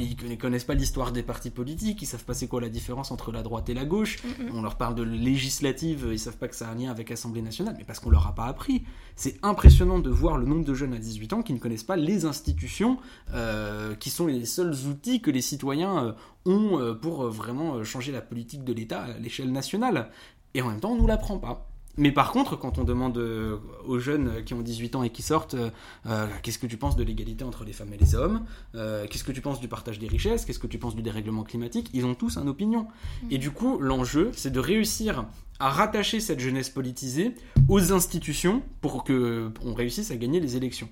Ils 0.00 0.16
ne 0.28 0.36
connaissent 0.36 0.64
pas 0.64 0.74
l'histoire 0.74 1.12
des 1.12 1.22
partis 1.22 1.50
politiques, 1.50 2.00
ils 2.02 2.06
savent 2.06 2.24
pas 2.24 2.34
c'est 2.34 2.46
quoi 2.46 2.60
la 2.60 2.68
différence 2.68 3.10
entre 3.10 3.32
la 3.32 3.42
droite 3.42 3.68
et 3.68 3.74
la 3.74 3.84
gauche. 3.84 4.22
On 4.52 4.62
leur 4.62 4.76
parle 4.76 4.94
de 4.94 5.02
législative, 5.02 6.08
ils 6.10 6.18
savent 6.18 6.36
pas 6.36 6.48
que 6.48 6.54
ça 6.54 6.68
a 6.68 6.72
un 6.72 6.76
lien 6.76 6.90
avec 6.90 7.10
l'Assemblée 7.10 7.42
nationale, 7.42 7.74
mais 7.76 7.84
parce 7.84 7.98
qu'on 7.98 8.10
leur 8.10 8.26
a 8.26 8.34
pas 8.34 8.46
appris. 8.46 8.84
C'est 9.16 9.38
impressionnant 9.42 9.98
de 9.98 10.08
voir 10.08 10.38
le 10.38 10.46
nombre 10.46 10.64
de 10.64 10.72
jeunes 10.72 10.94
à 10.94 10.98
18 10.98 11.32
ans 11.34 11.42
qui 11.42 11.52
ne 11.52 11.58
connaissent 11.58 11.82
pas 11.82 11.96
les 11.96 12.24
institutions, 12.24 12.98
euh, 13.34 13.94
qui 13.96 14.10
sont 14.10 14.26
les 14.26 14.46
seuls 14.46 14.74
outils 14.88 15.20
que 15.20 15.30
les 15.30 15.42
citoyens 15.42 16.04
euh, 16.04 16.12
ont 16.46 16.78
euh, 16.78 16.94
pour 16.94 17.28
vraiment 17.28 17.82
changer 17.84 18.12
la 18.12 18.22
politique 18.22 18.64
de 18.64 18.72
l'État 18.72 19.02
à 19.02 19.18
l'échelle 19.18 19.52
nationale. 19.52 20.10
Et 20.54 20.62
en 20.62 20.68
même 20.68 20.80
temps, 20.80 20.92
on 20.92 20.96
nous 20.96 21.06
l'apprend 21.06 21.38
pas. 21.38 21.71
Mais 21.98 22.10
par 22.10 22.32
contre, 22.32 22.56
quand 22.56 22.78
on 22.78 22.84
demande 22.84 23.18
euh, 23.18 23.58
aux 23.86 23.98
jeunes 23.98 24.44
qui 24.44 24.54
ont 24.54 24.62
18 24.62 24.96
ans 24.96 25.02
et 25.02 25.10
qui 25.10 25.22
sortent, 25.22 25.54
euh, 25.54 25.70
euh, 26.06 26.26
qu'est-ce 26.42 26.58
que 26.58 26.66
tu 26.66 26.78
penses 26.78 26.96
de 26.96 27.04
l'égalité 27.04 27.44
entre 27.44 27.64
les 27.64 27.72
femmes 27.72 27.92
et 27.92 27.98
les 27.98 28.14
hommes 28.14 28.44
Qu'est-ce 28.72 29.24
que 29.24 29.32
tu 29.32 29.40
penses 29.40 29.60
du 29.60 29.68
partage 29.68 29.98
des 29.98 30.08
richesses 30.08 30.44
Qu'est-ce 30.44 30.58
que 30.58 30.66
tu 30.66 30.78
penses 30.78 30.96
du 30.96 31.02
dérèglement 31.02 31.42
climatique 31.42 31.90
Ils 31.92 32.06
ont 32.06 32.14
tous 32.14 32.38
une 32.38 32.48
opinion. 32.48 32.88
Et 33.30 33.38
du 33.38 33.50
coup, 33.50 33.78
l'enjeu, 33.78 34.30
c'est 34.32 34.50
de 34.50 34.60
réussir 34.60 35.26
à 35.58 35.68
rattacher 35.68 36.20
cette 36.20 36.40
jeunesse 36.40 36.70
politisée 36.70 37.34
aux 37.68 37.92
institutions 37.92 38.62
pour 38.80 39.04
que 39.04 39.50
on 39.64 39.74
réussisse 39.74 40.10
à 40.10 40.16
gagner 40.16 40.40
les 40.40 40.56
élections. 40.56 40.88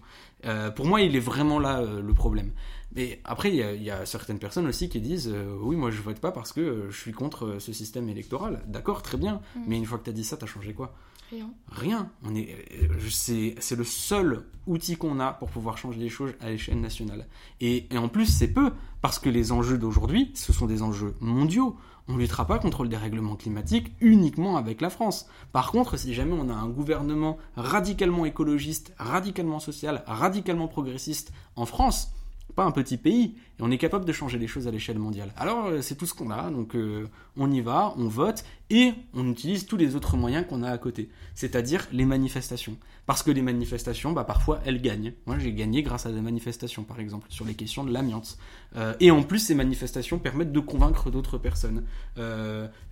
pour 0.76 0.86
moi, 0.86 1.00
il 1.00 1.16
est 1.16 1.20
vraiment 1.20 1.58
là 1.58 1.82
le 1.82 2.14
problème. 2.14 2.52
Mais 2.94 3.20
après, 3.24 3.50
il 3.50 3.82
y, 3.82 3.90
a 3.90 4.04
certaines 4.04 4.38
personnes 4.38 4.66
aussi 4.66 4.88
qui 4.88 5.00
disent 5.00 5.32
oui, 5.60 5.76
moi 5.76 5.90
je 5.90 6.02
vote 6.02 6.18
pas 6.18 6.32
parce 6.32 6.52
que 6.52 6.88
je 6.90 6.96
suis 6.98 7.12
contre 7.12 7.58
ce 7.58 7.72
système 7.72 8.08
électoral. 8.08 8.62
D'accord, 8.66 9.02
très 9.02 9.16
bien. 9.16 9.40
Mm. 9.54 9.60
Mais 9.68 9.76
une 9.76 9.84
fois 9.84 9.98
que 9.98 10.04
tu 10.04 10.10
as 10.10 10.12
dit 10.12 10.24
ça, 10.24 10.36
tu 10.36 10.44
as 10.44 10.48
changé 10.48 10.74
quoi? 10.74 10.94
Rien. 11.30 11.50
Rien. 11.70 12.10
On 12.24 12.34
est, 12.34 12.56
c'est, 13.08 13.76
le 13.76 13.84
seul 13.84 14.44
outil 14.66 14.96
qu'on 14.96 15.20
a 15.20 15.32
pour 15.32 15.48
pouvoir 15.48 15.78
changer 15.78 16.00
les 16.00 16.08
choses 16.08 16.32
à 16.40 16.50
l'échelle 16.50 16.80
nationale. 16.80 17.28
Et, 17.60 17.86
en 17.96 18.08
plus, 18.08 18.26
c'est 18.26 18.48
peu, 18.48 18.72
parce 19.00 19.20
que 19.20 19.28
les 19.28 19.52
enjeux 19.52 19.78
d'aujourd'hui, 19.78 20.32
ce 20.34 20.52
sont 20.52 20.66
des 20.66 20.82
enjeux 20.82 21.14
mondiaux. 21.20 21.76
On 22.08 22.14
ne 22.14 22.18
luttera 22.18 22.46
pas 22.46 22.58
contre 22.58 22.82
le 22.82 22.88
dérèglement 22.88 23.36
climatique 23.36 23.92
uniquement 24.00 24.56
avec 24.56 24.80
la 24.80 24.90
France. 24.90 25.28
Par 25.52 25.70
contre, 25.70 25.96
si 25.96 26.14
jamais 26.14 26.34
on 26.34 26.48
a 26.48 26.54
un 26.54 26.68
gouvernement 26.68 27.38
radicalement 27.54 28.24
écologiste, 28.24 28.92
radicalement 28.98 29.60
social, 29.60 30.02
radicalement 30.08 30.66
progressiste 30.66 31.32
en 31.54 31.66
France, 31.66 32.12
un 32.64 32.70
petit 32.70 32.96
pays, 32.96 33.34
et 33.58 33.62
on 33.62 33.70
est 33.70 33.78
capable 33.78 34.04
de 34.04 34.12
changer 34.12 34.38
les 34.38 34.46
choses 34.46 34.66
à 34.66 34.70
l'échelle 34.70 34.98
mondiale. 34.98 35.32
Alors 35.36 35.66
euh, 35.66 35.82
c'est 35.82 35.94
tout 35.94 36.06
ce 36.06 36.14
qu'on 36.14 36.30
a, 36.30 36.50
donc 36.50 36.74
euh, 36.74 37.06
on 37.36 37.50
y 37.50 37.60
va, 37.60 37.94
on 37.96 38.08
vote, 38.08 38.44
et 38.70 38.92
on 39.14 39.28
utilise 39.30 39.66
tous 39.66 39.76
les 39.76 39.96
autres 39.96 40.16
moyens 40.16 40.46
qu'on 40.48 40.62
a 40.62 40.70
à 40.70 40.78
côté, 40.78 41.10
c'est-à-dire 41.34 41.86
les 41.92 42.04
manifestations. 42.04 42.76
Parce 43.06 43.24
que 43.24 43.32
les 43.32 43.42
manifestations, 43.42 44.12
bah, 44.12 44.22
parfois, 44.22 44.60
elles 44.64 44.80
gagnent. 44.80 45.14
Moi, 45.26 45.36
j'ai 45.40 45.52
gagné 45.52 45.82
grâce 45.82 46.06
à 46.06 46.12
des 46.12 46.20
manifestations, 46.20 46.84
par 46.84 47.00
exemple, 47.00 47.26
sur 47.28 47.44
les 47.44 47.54
questions 47.54 47.82
de 47.82 47.92
l'amiante. 47.92 48.38
Euh, 48.76 48.94
et 49.00 49.10
en 49.10 49.24
plus, 49.24 49.40
ces 49.40 49.56
manifestations 49.56 50.20
permettent 50.20 50.52
de 50.52 50.60
convaincre 50.60 51.10
d'autres 51.10 51.36
personnes. 51.36 51.82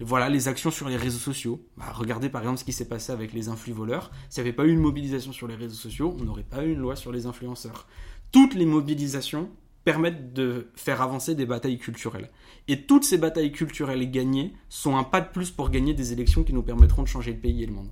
voilà, 0.00 0.28
les 0.28 0.48
actions 0.48 0.72
sur 0.72 0.88
les 0.88 0.96
réseaux 0.96 1.18
sociaux. 1.18 1.60
Bah, 1.76 1.92
regardez, 1.94 2.30
par 2.30 2.40
exemple, 2.42 2.58
ce 2.58 2.64
qui 2.64 2.72
s'est 2.72 2.88
passé 2.88 3.12
avec 3.12 3.32
les 3.32 3.48
influx 3.48 3.72
voleurs. 3.72 4.10
S'il 4.28 4.42
n'y 4.42 4.48
avait 4.48 4.56
pas 4.56 4.64
eu 4.64 4.72
une 4.72 4.80
mobilisation 4.80 5.30
sur 5.30 5.46
les 5.46 5.54
réseaux 5.54 5.76
sociaux, 5.76 6.16
on 6.18 6.24
n'aurait 6.24 6.42
pas 6.42 6.64
eu 6.64 6.72
une 6.72 6.80
loi 6.80 6.96
sur 6.96 7.12
les 7.12 7.26
influenceurs 7.26 7.86
toutes 8.32 8.54
les 8.54 8.66
mobilisations 8.66 9.50
permettent 9.84 10.34
de 10.34 10.70
faire 10.74 11.00
avancer 11.00 11.34
des 11.34 11.46
batailles 11.46 11.78
culturelles. 11.78 12.30
Et 12.66 12.82
toutes 12.82 13.04
ces 13.04 13.16
batailles 13.16 13.52
culturelles 13.52 14.10
gagnées 14.10 14.52
sont 14.68 14.96
un 14.96 15.04
pas 15.04 15.20
de 15.20 15.28
plus 15.28 15.50
pour 15.50 15.70
gagner 15.70 15.94
des 15.94 16.12
élections 16.12 16.44
qui 16.44 16.52
nous 16.52 16.62
permettront 16.62 17.02
de 17.02 17.08
changer 17.08 17.32
le 17.32 17.38
pays 17.38 17.62
et 17.62 17.66
le 17.66 17.72
monde. 17.72 17.90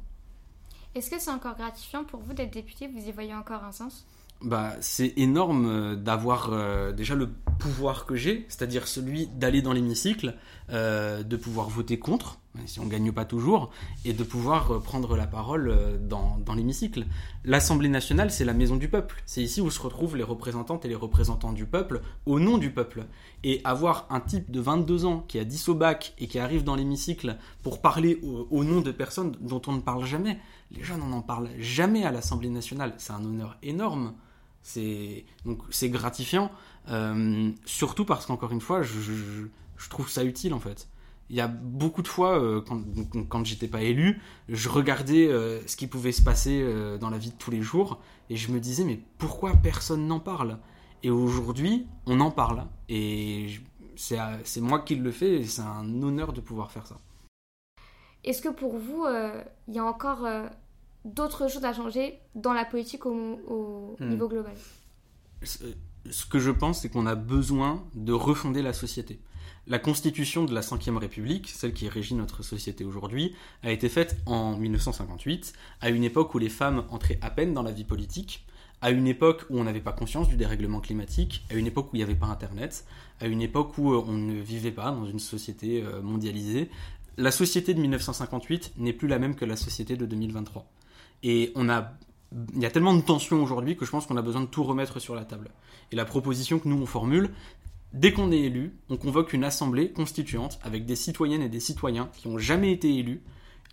Est-ce 0.94 1.10
que 1.10 1.18
c'est 1.18 1.30
encore 1.30 1.56
gratifiant 1.56 2.04
pour 2.04 2.20
vous 2.20 2.34
d'être 2.34 2.52
député? 2.52 2.88
Vous 2.88 3.08
y 3.08 3.12
voyez 3.12 3.34
encore 3.34 3.64
un 3.64 3.72
sens? 3.72 4.06
Bah, 4.42 4.74
c'est 4.80 5.14
énorme 5.16 5.66
euh, 5.66 5.96
d'avoir 5.96 6.50
euh, 6.52 6.92
déjà 6.92 7.14
le 7.14 7.28
pouvoir 7.58 8.04
que 8.04 8.16
j'ai, 8.16 8.44
c'est-à-dire 8.48 8.86
celui 8.86 9.28
d'aller 9.28 9.62
dans 9.62 9.72
l'hémicycle, 9.72 10.34
euh, 10.70 11.22
de 11.22 11.36
pouvoir 11.36 11.70
voter 11.70 11.98
contre, 11.98 12.38
si 12.66 12.78
on 12.78 12.84
ne 12.84 12.90
gagne 12.90 13.12
pas 13.12 13.24
toujours, 13.24 13.70
et 14.04 14.12
de 14.12 14.22
pouvoir 14.24 14.82
prendre 14.82 15.16
la 15.16 15.26
parole 15.26 15.98
dans, 16.00 16.38
l'hémicycle. 16.54 17.06
L'Assemblée 17.44 17.88
nationale, 17.88 18.30
c'est 18.30 18.44
la 18.44 18.52
maison 18.52 18.76
du 18.76 18.88
peuple. 18.88 19.22
C'est 19.26 19.42
ici 19.42 19.60
où 19.60 19.70
se 19.70 19.80
retrouvent 19.80 20.16
les 20.16 20.22
représentantes 20.22 20.84
et 20.84 20.88
les 20.88 20.94
représentants 20.94 21.52
du 21.52 21.66
peuple 21.66 22.02
au 22.24 22.38
nom 22.38 22.56
du 22.58 22.70
peuple. 22.70 23.04
Et 23.44 23.60
avoir 23.64 24.06
un 24.10 24.20
type 24.20 24.50
de 24.50 24.60
22 24.60 25.04
ans 25.04 25.24
qui 25.28 25.38
a 25.38 25.44
10 25.44 25.68
au 25.68 25.74
bac 25.74 26.14
et 26.18 26.28
qui 26.28 26.38
arrive 26.38 26.64
dans 26.64 26.76
l'hémicycle 26.76 27.36
pour 27.62 27.80
parler 27.80 28.20
au 28.22 28.64
nom 28.64 28.80
de 28.80 28.90
personnes 28.90 29.36
dont 29.40 29.62
on 29.66 29.72
ne 29.72 29.80
parle 29.80 30.04
jamais, 30.06 30.38
les 30.70 30.82
jeunes, 30.82 31.00
n'en 31.00 31.22
parle 31.22 31.50
jamais 31.58 32.04
à 32.04 32.10
l'Assemblée 32.10 32.48
nationale. 32.48 32.94
C'est 32.98 33.12
un 33.12 33.24
honneur 33.24 33.56
énorme. 33.62 34.14
C'est 34.62 35.24
donc 35.44 35.62
c'est 35.70 35.90
gratifiant, 35.90 36.50
euh, 36.88 37.52
surtout 37.64 38.04
parce 38.04 38.26
qu'encore 38.26 38.50
une 38.50 38.60
fois, 38.60 38.82
je, 38.82 39.46
trouve 39.90 40.10
ça 40.10 40.24
utile 40.24 40.54
en 40.54 40.58
fait. 40.58 40.88
Il 41.30 41.36
y 41.36 41.40
a 41.40 41.46
beaucoup 41.46 42.02
de 42.02 42.08
fois, 42.08 42.40
euh, 42.40 42.60
quand, 42.60 42.82
quand 43.28 43.44
j'étais 43.44 43.68
pas 43.68 43.82
élu, 43.82 44.20
je 44.48 44.68
regardais 44.68 45.28
euh, 45.28 45.64
ce 45.68 45.76
qui 45.76 45.86
pouvait 45.86 46.10
se 46.10 46.22
passer 46.22 46.64
dans 46.98 47.10
la 47.10 47.18
vie 47.18 47.30
de 47.30 47.36
tous 47.36 47.52
les 47.52 47.62
jours 47.62 48.00
et 48.28 48.36
je 48.36 48.50
me 48.50 48.58
disais 48.58 48.82
mais 48.82 49.00
pourquoi 49.18 49.52
personne 49.54 50.08
n'en 50.08 50.18
parle? 50.18 50.58
Et 51.04 51.10
aujourd'hui, 51.10 51.86
on 52.06 52.18
en 52.18 52.32
parle 52.32 52.66
et 52.88 53.60
c'est 53.94 54.60
moi 54.60 54.80
qui 54.80 54.96
le 54.96 55.12
fais 55.12 55.42
et 55.42 55.44
c'est 55.44 55.62
un 55.62 56.02
honneur 56.02 56.32
de 56.32 56.40
pouvoir 56.40 56.72
faire 56.72 56.88
ça. 56.88 56.98
Est-ce 58.26 58.42
que 58.42 58.48
pour 58.48 58.76
vous, 58.76 59.06
il 59.68 59.74
y 59.74 59.78
a 59.78 59.84
encore 59.84 60.26
d'autres 61.04 61.48
choses 61.48 61.64
à 61.64 61.72
changer 61.72 62.18
dans 62.34 62.52
la 62.52 62.64
politique 62.64 63.06
au, 63.06 63.94
hmm. 63.98 64.08
niveau 64.08 64.28
global? 64.28 64.54
Ce 65.42 66.26
que 66.26 66.38
je 66.38 66.50
pense, 66.50 66.82
c'est 66.82 66.88
qu'on 66.88 67.06
a 67.06 67.14
besoin 67.14 67.84
de 67.94 68.12
refonder 68.12 68.62
la 68.62 68.72
société. 68.72 69.20
La 69.68 69.80
constitution 69.80 70.44
de 70.44 70.54
la 70.54 70.60
Ve 70.60 70.96
République, 70.96 71.48
celle 71.48 71.72
qui 71.72 71.88
régit 71.88 72.14
notre 72.14 72.44
société 72.44 72.84
aujourd'hui, 72.84 73.34
a 73.64 73.72
été 73.72 73.88
faite 73.88 74.16
en 74.24 74.56
1958, 74.56 75.52
à 75.80 75.90
une 75.90 76.04
époque 76.04 76.34
où 76.34 76.38
les 76.38 76.48
femmes 76.48 76.84
entraient 76.90 77.18
à 77.20 77.30
peine 77.30 77.52
dans 77.52 77.64
la 77.64 77.72
vie 77.72 77.82
politique, 77.82 78.46
à 78.80 78.90
une 78.90 79.08
époque 79.08 79.44
où 79.50 79.58
on 79.58 79.64
n'avait 79.64 79.80
pas 79.80 79.92
conscience 79.92 80.28
du 80.28 80.36
dérèglement 80.36 80.80
climatique, 80.80 81.44
à 81.50 81.54
une 81.54 81.66
époque 81.66 81.92
où 81.92 81.96
il 81.96 81.98
n'y 81.98 82.04
avait 82.04 82.14
pas 82.14 82.26
Internet, 82.26 82.84
à 83.20 83.26
une 83.26 83.42
époque 83.42 83.76
où 83.78 83.92
euh, 83.92 84.04
on 84.06 84.12
ne 84.12 84.40
vivait 84.40 84.70
pas 84.70 84.92
dans 84.92 85.06
une 85.06 85.18
société 85.18 85.82
euh, 85.82 86.02
mondialisée. 86.02 86.70
La 87.18 87.30
société 87.30 87.72
de 87.72 87.80
1958 87.80 88.74
n'est 88.76 88.92
plus 88.92 89.08
la 89.08 89.18
même 89.18 89.36
que 89.36 89.46
la 89.46 89.56
société 89.56 89.96
de 89.96 90.04
2023. 90.04 90.70
Et 91.22 91.50
on 91.54 91.70
a, 91.70 91.92
il 92.54 92.60
y 92.60 92.66
a 92.66 92.70
tellement 92.70 92.94
de 92.94 93.00
tensions 93.00 93.42
aujourd'hui 93.42 93.76
que 93.76 93.86
je 93.86 93.90
pense 93.90 94.06
qu'on 94.06 94.18
a 94.18 94.22
besoin 94.22 94.42
de 94.42 94.46
tout 94.46 94.62
remettre 94.62 95.00
sur 95.00 95.14
la 95.14 95.24
table. 95.24 95.50
Et 95.92 95.96
la 95.96 96.04
proposition 96.04 96.58
que 96.58 96.68
nous 96.68 96.76
on 96.76 96.84
formule, 96.84 97.30
dès 97.94 98.12
qu'on 98.12 98.32
est 98.32 98.40
élu, 98.40 98.76
on 98.90 98.98
convoque 98.98 99.32
une 99.32 99.44
assemblée 99.44 99.92
constituante 99.92 100.58
avec 100.62 100.84
des 100.84 100.96
citoyennes 100.96 101.42
et 101.42 101.48
des 101.48 101.60
citoyens 101.60 102.10
qui 102.18 102.28
n'ont 102.28 102.38
jamais 102.38 102.70
été 102.70 102.94
élus, 102.94 103.22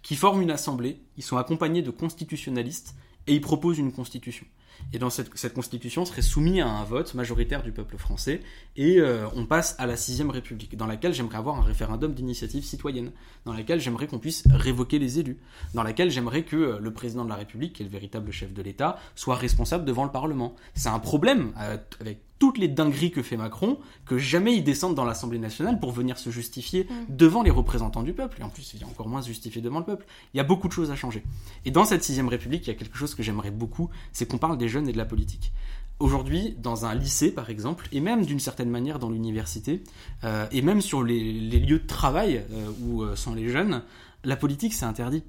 qui 0.04 0.16
forment 0.16 0.42
une 0.42 0.52
assemblée, 0.52 1.02
ils 1.18 1.24
sont 1.24 1.38
accompagnés 1.38 1.82
de 1.82 1.92
constitutionnalistes 1.92 2.96
et 3.28 3.34
ils 3.34 3.42
proposent 3.42 3.80
une 3.80 3.92
constitution. 3.92 4.46
Et 4.94 5.00
dans 5.00 5.10
cette, 5.10 5.54
constitution 5.54 6.06
serait 6.06 6.22
soumise 6.22 6.62
à 6.62 6.68
un 6.68 6.84
vote 6.84 7.14
majoritaire 7.14 7.64
du 7.64 7.72
peuple 7.72 7.98
français 7.98 8.42
et 8.76 9.00
euh, 9.00 9.28
on 9.36 9.46
passe 9.46 9.76
à 9.80 9.88
la 9.88 9.98
sixième 9.98 10.30
république, 10.30 10.78
dans 10.78 10.88
laquelle 10.88 11.14
j'aimerais 11.14 11.38
avoir 11.38 11.58
un 11.58 11.64
référendum 11.64 12.14
d'initiative 12.14 12.64
citoyenne, 12.64 13.12
dans 13.46 13.54
laquelle 13.54 13.80
j'aimerais 13.80 14.08
qu'on 14.08 14.20
puisse 14.20 14.44
révoquer 14.52 15.00
les 15.00 15.20
élus, 15.20 15.40
dans 15.74 15.84
laquelle 15.84 16.12
j'aimerais 16.12 16.44
que 16.44 16.56
euh, 16.56 16.80
le 16.80 16.94
président 16.94 17.24
de 17.24 17.30
la 17.30 17.36
République, 17.36 17.74
qui 17.74 17.84
est 17.84 17.86
le 17.86 17.92
véritable 17.92 18.32
chef 18.32 18.54
de 18.54 18.62
l'État, 18.62 19.00
soit 19.16 19.36
responsable 19.36 19.86
devant 19.86 20.04
le 20.04 20.12
Parlement. 20.12 20.56
C'est 20.76 20.90
un 20.90 21.00
problème 21.00 21.54
euh, 21.60 21.78
avec 22.00 22.20
toutes 22.44 22.58
les 22.58 22.68
dingueries 22.68 23.12
que 23.12 23.22
fait 23.22 23.38
Macron, 23.38 23.78
que 24.06 24.18
jamais 24.18 24.54
il 24.54 24.66
descende 24.66 24.96
dans 24.96 25.06
l'Assemblée 25.06 25.40
nationale 25.40 25.80
pour 25.80 25.94
venir 25.94 26.18
se 26.18 26.30
justifier 26.30 26.84
mm. 26.84 27.16
devant 27.16 27.42
les 27.42 27.50
représentants 27.50 28.04
du 28.04 28.12
peuple. 28.12 28.42
Et 28.42 28.44
en 28.44 28.50
plus, 28.50 28.74
il 28.74 28.82
est 28.82 28.86
encore 28.86 29.08
moins 29.08 29.22
se 29.22 29.30
justifier 29.30 29.62
devant 29.62 29.80
le 29.80 29.86
peuple. 29.86 30.06
Il 30.34 30.38
y 30.40 30.42
a 30.42 30.44
beaucoup 30.44 30.68
de 30.68 30.74
choses 30.74 30.92
à 30.92 30.96
changer. 30.98 31.24
Et 31.64 31.72
dans 31.72 31.86
cette 31.86 32.04
sixième 32.04 32.28
République, 32.28 32.68
il 32.68 32.68
y 32.68 32.74
a 32.74 32.78
quelque 32.78 32.98
chose 32.98 33.16
que 33.16 33.24
j'aimerais 33.24 33.50
beaucoup, 33.50 33.90
c'est 34.12 34.30
qu'on 34.30 34.40
parle 34.40 34.58
des 34.58 34.68
jeunes 34.68 34.90
et 34.90 34.92
de 34.92 34.98
la 34.98 35.06
politique. 35.06 35.54
Aujourd'hui, 36.02 36.58
dans 36.62 36.86
un 36.86 36.94
lycée, 36.94 37.32
par 37.32 37.50
exemple, 37.50 37.88
et 37.94 38.02
même 38.02 38.26
d'une 38.26 38.42
certaine 38.42 38.70
manière 38.70 39.00
dans 39.00 39.10
l'université, 39.10 39.82
euh, 40.26 40.46
et 40.52 40.62
même 40.62 40.82
sur 40.82 41.02
les, 41.02 41.32
lieux 41.32 41.80
de 41.80 41.88
travail 41.88 42.44
euh, 42.52 42.72
où 42.82 43.04
euh, 43.04 43.16
sont 43.16 43.36
les 43.36 43.48
jeunes, 43.48 43.84
la 44.26 44.36
politique, 44.36 44.74
c'est 44.74 44.84
interdit. 44.84 45.24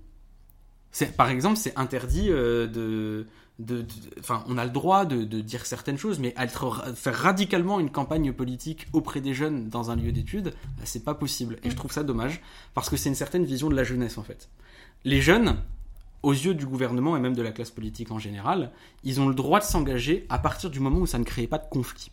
Par 1.17 1.29
exemple, 1.29 1.57
c'est 1.57 1.77
interdit 1.77 2.29
de 2.29 3.27
enfin, 4.19 4.45
on 4.49 4.59
a 4.59 4.65
le 4.65 4.71
droit 4.71 5.05
de, 5.05 5.41
dire 5.41 5.67
certaines 5.67 5.99
choses, 5.99 6.19
mais 6.19 6.35
faire 6.95 7.15
radicalement 7.15 7.79
une 7.79 7.91
campagne 7.91 8.33
politique 8.33 8.87
auprès 8.93 9.21
des 9.21 9.35
jeunes 9.35 9.69
dans 9.69 9.91
un 9.91 9.97
lieu 9.97 10.13
d'études, 10.13 10.55
bah, 10.77 10.83
c'est 10.85 11.05
pas 11.05 11.15
possible. 11.15 11.59
Et 11.63 11.71
je 11.71 11.77
trouve 11.77 11.93
ça 11.93 12.03
dommage, 12.03 12.41
parce 12.75 12.91
que 12.91 12.97
c'est 12.97 13.09
une 13.09 13.15
certaine 13.15 13.45
vision 13.45 13.69
de 13.69 13.77
la 13.77 13.85
jeunesse, 13.85 14.19
en 14.19 14.23
fait. 14.23 14.49
Les 15.05 15.21
jeunes, 15.21 15.59
aux 16.23 16.33
yeux 16.33 16.55
du 16.55 16.67
gouvernement 16.67 17.17
et 17.17 17.21
même 17.21 17.37
de 17.37 17.43
la 17.43 17.53
classe 17.53 17.71
politique 17.71 18.11
en 18.11 18.19
général, 18.19 18.73
ils 19.05 19.21
ont 19.21 19.29
le 19.29 19.35
droit 19.35 19.61
de 19.61 19.65
s'engager 19.65 20.27
à 20.31 20.39
partir 20.39 20.71
du 20.71 20.81
moment 20.81 21.01
où 21.01 21.07
ça 21.07 21.19
ne 21.19 21.25
crée 21.25 21.47
pas 21.47 21.59
de 21.59 21.69
conflit. 21.69 22.11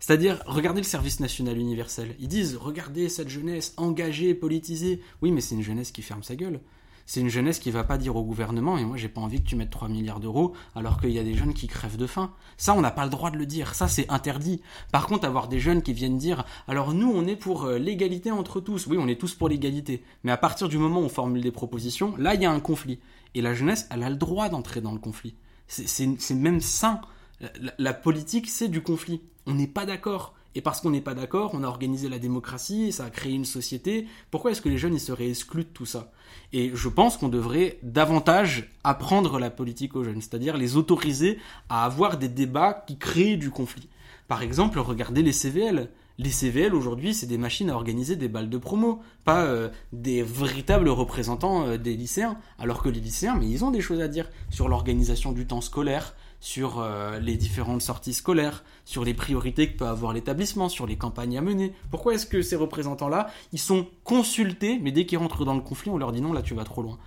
C'est-à-dire, 0.00 0.42
regardez 0.46 0.80
le 0.80 0.86
service 0.86 1.20
national 1.20 1.56
universel. 1.56 2.14
Ils 2.18 2.28
disent, 2.28 2.56
regardez 2.56 3.08
cette 3.08 3.28
jeunesse 3.28 3.72
engagée, 3.76 4.34
politisée. 4.34 5.00
Oui, 5.22 5.30
mais 5.32 5.40
c'est 5.40 5.54
une 5.54 5.62
jeunesse 5.62 5.90
qui 5.90 6.02
ferme 6.02 6.22
sa 6.22 6.36
gueule 6.36 6.60
c'est 7.06 7.20
une 7.20 7.28
jeunesse 7.28 7.60
qui 7.60 7.70
va 7.70 7.84
pas 7.84 7.98
dire 7.98 8.16
au 8.16 8.24
gouvernement, 8.24 8.76
et 8.76 8.84
moi 8.84 8.96
j'ai 8.96 9.08
pas 9.08 9.20
envie 9.20 9.40
que 9.40 9.48
tu 9.48 9.56
mettes 9.56 9.70
3 9.70 9.88
milliards 9.88 10.20
d'euros 10.20 10.54
alors 10.74 11.00
qu'il 11.00 11.10
y 11.10 11.18
a 11.18 11.24
des 11.24 11.34
jeunes 11.34 11.54
qui 11.54 11.68
crèvent 11.68 11.96
de 11.96 12.06
faim. 12.06 12.32
Ça, 12.56 12.74
on 12.74 12.80
n'a 12.80 12.90
pas 12.90 13.04
le 13.04 13.10
droit 13.10 13.30
de 13.30 13.36
le 13.36 13.46
dire, 13.46 13.74
ça 13.74 13.86
c'est 13.86 14.10
interdit. 14.10 14.60
Par 14.92 15.06
contre, 15.06 15.24
avoir 15.24 15.48
des 15.48 15.60
jeunes 15.60 15.82
qui 15.82 15.92
viennent 15.92 16.18
dire, 16.18 16.44
alors 16.66 16.92
nous 16.92 17.10
on 17.10 17.26
est 17.26 17.36
pour 17.36 17.64
euh, 17.64 17.78
l'égalité 17.78 18.30
entre 18.32 18.60
tous, 18.60 18.86
oui 18.88 18.96
on 18.98 19.08
est 19.08 19.20
tous 19.20 19.34
pour 19.34 19.48
l'égalité, 19.48 20.02
mais 20.24 20.32
à 20.32 20.36
partir 20.36 20.68
du 20.68 20.78
moment 20.78 21.00
où 21.00 21.04
on 21.04 21.08
formule 21.08 21.42
des 21.42 21.52
propositions, 21.52 22.14
là 22.18 22.34
il 22.34 22.42
y 22.42 22.46
a 22.46 22.50
un 22.50 22.60
conflit. 22.60 22.98
Et 23.34 23.42
la 23.42 23.54
jeunesse, 23.54 23.86
elle 23.90 24.02
a 24.02 24.10
le 24.10 24.16
droit 24.16 24.48
d'entrer 24.48 24.80
dans 24.80 24.92
le 24.92 24.98
conflit. 24.98 25.34
C'est 25.68 26.34
même 26.34 26.60
sain. 26.60 27.00
La, 27.40 27.72
la 27.78 27.92
politique, 27.92 28.48
c'est 28.48 28.68
du 28.68 28.82
conflit. 28.82 29.20
On 29.46 29.54
n'est 29.54 29.66
pas 29.66 29.84
d'accord. 29.84 30.34
Et 30.56 30.62
parce 30.62 30.80
qu'on 30.80 30.88
n'est 30.88 31.02
pas 31.02 31.12
d'accord, 31.12 31.50
on 31.52 31.62
a 31.62 31.66
organisé 31.66 32.08
la 32.08 32.18
démocratie, 32.18 32.90
ça 32.90 33.04
a 33.04 33.10
créé 33.10 33.34
une 33.34 33.44
société. 33.44 34.06
Pourquoi 34.30 34.52
est-ce 34.52 34.62
que 34.62 34.70
les 34.70 34.78
jeunes 34.78 34.94
ils 34.94 35.00
seraient 35.00 35.28
exclus 35.28 35.64
de 35.64 35.68
tout 35.68 35.84
ça? 35.84 36.10
Et 36.54 36.70
je 36.72 36.88
pense 36.88 37.18
qu'on 37.18 37.28
devrait 37.28 37.78
davantage 37.82 38.72
apprendre 38.82 39.38
la 39.38 39.50
politique 39.50 39.94
aux 39.96 40.02
jeunes, 40.02 40.22
c'est-à-dire 40.22 40.56
les 40.56 40.78
autoriser 40.78 41.38
à 41.68 41.84
avoir 41.84 42.16
des 42.16 42.30
débats 42.30 42.72
qui 42.86 42.96
créent 42.96 43.36
du 43.36 43.50
conflit. 43.50 43.90
Par 44.28 44.40
exemple, 44.40 44.78
regardez 44.78 45.22
les 45.22 45.32
CVL. 45.32 45.90
Les 46.16 46.30
CVL 46.30 46.74
aujourd'hui, 46.74 47.12
c'est 47.12 47.26
des 47.26 47.36
machines 47.36 47.68
à 47.68 47.74
organiser 47.74 48.16
des 48.16 48.28
balles 48.28 48.48
de 48.48 48.56
promo, 48.56 49.02
pas 49.26 49.44
euh, 49.44 49.68
des 49.92 50.22
véritables 50.22 50.88
représentants 50.88 51.66
euh, 51.66 51.76
des 51.76 51.94
lycéens. 51.94 52.38
Alors 52.58 52.82
que 52.82 52.88
les 52.88 53.00
lycéens, 53.00 53.36
mais 53.38 53.46
ils 53.46 53.62
ont 53.62 53.70
des 53.70 53.82
choses 53.82 54.00
à 54.00 54.08
dire 54.08 54.30
sur 54.48 54.70
l'organisation 54.70 55.32
du 55.32 55.46
temps 55.46 55.60
scolaire, 55.60 56.14
sur 56.40 56.80
euh, 56.80 57.18
les 57.18 57.36
différentes 57.36 57.82
sorties 57.82 58.14
scolaires, 58.14 58.64
sur 58.84 59.04
les 59.04 59.14
priorités 59.14 59.70
que 59.70 59.78
peut 59.78 59.86
avoir 59.86 60.12
l'établissement, 60.12 60.68
sur 60.68 60.86
les 60.86 60.96
campagnes 60.96 61.38
à 61.38 61.42
mener. 61.42 61.72
Pourquoi 61.90 62.14
est-ce 62.14 62.26
que 62.26 62.42
ces 62.42 62.56
représentants-là, 62.56 63.28
ils 63.52 63.58
sont 63.58 63.86
consultés, 64.04 64.78
mais 64.80 64.92
dès 64.92 65.06
qu'ils 65.06 65.18
rentrent 65.18 65.44
dans 65.44 65.54
le 65.54 65.60
conflit, 65.60 65.90
on 65.90 65.98
leur 65.98 66.12
dit 66.12 66.20
non, 66.20 66.32
là 66.32 66.42
tu 66.42 66.54
vas 66.54 66.64
trop 66.64 66.82
loin. 66.82 66.98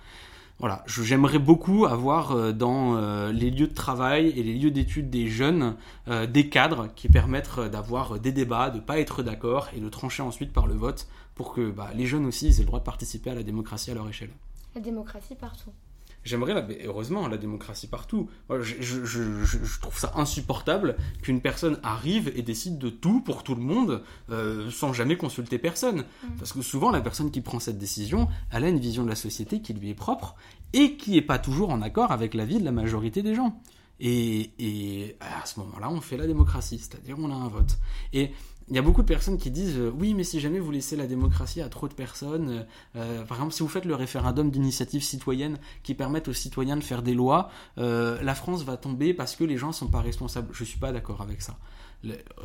Voilà, 0.58 0.84
j'aimerais 0.86 1.38
beaucoup 1.38 1.86
avoir 1.86 2.32
euh, 2.32 2.52
dans 2.52 2.96
euh, 2.96 3.32
les 3.32 3.50
lieux 3.50 3.68
de 3.68 3.74
travail 3.74 4.28
et 4.36 4.42
les 4.42 4.54
lieux 4.54 4.70
d'études 4.70 5.08
des 5.08 5.28
jeunes 5.28 5.76
des 6.28 6.48
cadres 6.48 6.88
qui 6.96 7.08
permettent 7.08 7.60
d'avoir 7.60 8.18
des 8.18 8.32
débats, 8.32 8.70
de 8.70 8.76
ne 8.76 8.80
pas 8.80 8.98
être 8.98 9.22
d'accord 9.22 9.68
et 9.76 9.80
de 9.80 9.88
trancher 9.88 10.22
ensuite 10.22 10.52
par 10.52 10.66
le 10.66 10.74
vote 10.74 11.06
pour 11.34 11.54
que 11.54 11.70
bah, 11.70 11.90
les 11.94 12.06
jeunes 12.06 12.26
aussi 12.26 12.48
aient 12.48 12.58
le 12.58 12.64
droit 12.64 12.80
de 12.80 12.84
participer 12.84 13.30
à 13.30 13.34
la 13.34 13.42
démocratie 13.42 13.90
à 13.90 13.94
leur 13.94 14.08
échelle. 14.08 14.30
La 14.74 14.80
démocratie 14.80 15.34
partout. 15.34 15.70
J'aimerais, 16.22 16.52
la, 16.52 16.66
heureusement, 16.84 17.28
la 17.28 17.38
démocratie 17.38 17.86
partout. 17.86 18.28
Je, 18.50 18.74
je, 18.80 19.04
je, 19.04 19.44
je 19.44 19.80
trouve 19.80 19.98
ça 19.98 20.12
insupportable 20.16 20.96
qu'une 21.22 21.40
personne 21.40 21.78
arrive 21.82 22.30
et 22.36 22.42
décide 22.42 22.78
de 22.78 22.90
tout 22.90 23.20
pour 23.20 23.42
tout 23.42 23.54
le 23.54 23.62
monde 23.62 24.02
euh, 24.30 24.70
sans 24.70 24.92
jamais 24.92 25.16
consulter 25.16 25.58
personne. 25.58 26.00
Mm. 26.00 26.28
Parce 26.38 26.52
que 26.52 26.62
souvent, 26.62 26.90
la 26.90 27.00
personne 27.00 27.30
qui 27.30 27.40
prend 27.40 27.58
cette 27.58 27.78
décision, 27.78 28.28
elle 28.50 28.64
a 28.64 28.68
une 28.68 28.80
vision 28.80 29.04
de 29.04 29.08
la 29.08 29.16
société 29.16 29.62
qui 29.62 29.72
lui 29.72 29.90
est 29.90 29.94
propre 29.94 30.34
et 30.72 30.96
qui 30.96 31.12
n'est 31.12 31.22
pas 31.22 31.38
toujours 31.38 31.70
en 31.70 31.80
accord 31.80 32.12
avec 32.12 32.34
la 32.34 32.44
vie 32.44 32.58
de 32.58 32.64
la 32.64 32.72
majorité 32.72 33.22
des 33.22 33.34
gens. 33.34 33.60
Et, 33.98 34.50
et 34.58 35.16
à 35.20 35.44
ce 35.46 35.60
moment-là, 35.60 35.90
on 35.90 36.00
fait 36.00 36.16
la 36.16 36.26
démocratie, 36.26 36.78
c'est-à-dire 36.78 37.16
on 37.18 37.30
a 37.30 37.34
un 37.34 37.48
vote. 37.48 37.78
Et 38.12 38.32
il 38.70 38.76
y 38.76 38.78
a 38.78 38.82
beaucoup 38.82 39.02
de 39.02 39.06
personnes 39.06 39.36
qui 39.36 39.50
disent 39.50 39.78
euh, 39.78 39.92
oui, 39.98 40.14
mais 40.14 40.22
si 40.22 40.38
jamais 40.38 40.60
vous 40.60 40.70
laissez 40.70 40.94
la 40.94 41.08
démocratie 41.08 41.60
à 41.60 41.68
trop 41.68 41.88
de 41.88 41.92
personnes, 41.92 42.50
euh, 42.50 42.62
euh, 42.96 43.24
par 43.24 43.38
exemple, 43.38 43.52
si 43.52 43.62
vous 43.62 43.68
faites 43.68 43.84
le 43.84 43.96
référendum 43.96 44.50
d'initiative 44.50 45.02
citoyenne 45.02 45.58
qui 45.82 45.94
permettent 45.94 46.28
aux 46.28 46.32
citoyens 46.32 46.76
de 46.76 46.84
faire 46.84 47.02
des 47.02 47.14
lois, 47.14 47.50
la 47.76 48.34
France 48.34 48.62
va 48.62 48.76
tomber 48.76 49.12
parce 49.14 49.34
que 49.34 49.44
les 49.44 49.56
gens 49.56 49.72
sont 49.72 49.88
pas 49.88 50.00
responsables. 50.00 50.48
Je 50.52 50.64
suis 50.64 50.78
pas 50.78 50.92
d'accord 50.92 51.20
avec 51.20 51.42
ça. 51.42 51.56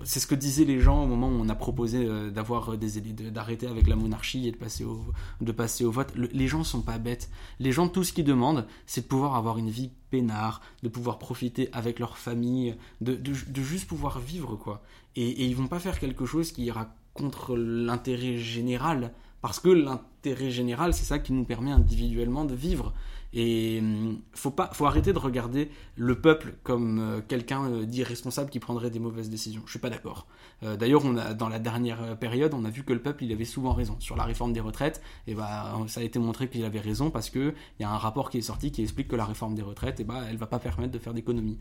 C'est 0.04 0.20
ce 0.20 0.28
que 0.28 0.36
disaient 0.36 0.66
les 0.66 0.80
gens 0.82 1.04
au 1.04 1.08
moment 1.08 1.30
où 1.30 1.40
on 1.40 1.48
a 1.48 1.56
proposé 1.56 2.06
d'avoir 2.32 2.78
des 2.78 3.00
d'arrêter 3.32 3.68
avec 3.68 3.88
la 3.88 3.96
monarchie 3.96 4.48
et 4.48 4.52
de 4.52 4.58
passer 4.58 4.84
au, 4.84 5.06
de 5.40 5.52
passer 5.52 5.86
au 5.86 5.92
vote. 5.92 6.14
les 6.16 6.48
gens 6.48 6.64
sont 6.64 6.82
pas 6.82 6.98
bêtes. 6.98 7.30
Les 7.60 7.72
gens, 7.72 7.88
tout 7.88 8.04
ce 8.04 8.12
qu'ils 8.12 8.26
demandent, 8.26 8.68
c'est 8.86 9.02
de 9.02 9.08
pouvoir 9.08 9.36
avoir 9.36 9.58
une 9.58 9.70
vie 9.70 9.92
peinard, 10.12 10.62
de 10.84 10.90
pouvoir 10.90 11.20
profiter 11.20 11.70
avec 11.72 12.00
leur 12.00 12.18
famille, 12.18 12.76
de, 13.00 13.16
de, 13.16 13.34
de 13.48 13.62
juste 13.62 13.88
pouvoir 13.88 14.20
vivre, 14.20 14.58
quoi 14.58 14.82
et, 15.16 15.28
et 15.28 15.46
ils 15.46 15.56
vont 15.56 15.68
pas 15.68 15.80
faire 15.80 16.00
quelque 16.00 16.26
chose 16.26 16.52
qui 16.52 16.66
ira 16.66 16.94
contre 17.14 17.56
l'intérêt 17.56 18.38
général 18.38 19.14
parce 19.42 19.60
que 19.60 19.70
l'intérêt 19.70 20.52
général 20.52 20.94
c'est 20.94 21.06
ça 21.06 21.20
qui 21.20 21.34
nous 21.34 21.46
permet 21.46 21.72
individuellement 21.72 22.46
de 22.46 22.56
vivre 22.56 22.94
et 23.36 23.80
hum, 23.82 24.20
faut 24.34 24.50
pas, 24.50 24.70
faut 24.74 24.86
arrêter 24.86 25.12
de 25.12 25.20
regarder 25.20 25.70
le 25.98 26.20
peuple 26.20 26.56
comme 26.64 27.00
euh, 27.00 27.22
quelqu'un 27.28 27.66
euh, 27.66 27.86
d'irresponsable 27.86 28.50
qui 28.50 28.60
prendrait 28.60 28.90
des 28.90 29.00
mauvaises 29.00 29.30
décisions. 29.30 29.62
Je 29.66 29.72
suis 29.72 29.80
pas 29.80 29.90
d'accord. 29.90 30.26
Euh, 30.64 30.78
d'ailleurs, 30.78 31.04
on 31.04 31.18
a 31.18 31.34
dans 31.34 31.50
la 31.50 31.60
dernière 31.60 32.18
période, 32.18 32.54
on 32.54 32.64
a 32.64 32.70
vu 32.70 32.84
que 32.84 32.94
le 32.94 33.02
peuple, 33.02 33.26
il 33.26 33.32
avait 33.34 33.46
souvent 33.46 33.74
raison 33.74 33.98
sur 34.00 34.16
la 34.16 34.24
réforme 34.24 34.54
des 34.54 34.62
retraites. 34.62 35.02
Et 35.28 35.36
bah, 35.36 35.78
ça 35.88 36.00
a 36.00 36.04
été 36.04 36.18
montré 36.18 36.50
qu'il 36.50 36.64
avait 36.64 36.80
raison 36.80 37.12
parce 37.12 37.30
que 37.30 37.54
il 37.80 37.84
y 37.84 37.86
a 37.86 37.90
un 37.90 37.98
rapport 37.98 38.30
qui 38.30 38.38
est 38.38 38.42
sorti 38.42 38.72
qui 38.72 38.82
explique 38.82 39.10
que 39.10 39.18
la 39.18 39.26
réforme 39.26 39.54
des 39.54 39.62
retraites, 39.62 40.00
et 40.00 40.06
bah, 40.06 40.22
elle 40.30 40.38
va 40.38 40.48
pas 40.48 40.60
permettre 40.60 40.94
de 40.94 41.00
faire 41.00 41.14
d'économies. 41.14 41.60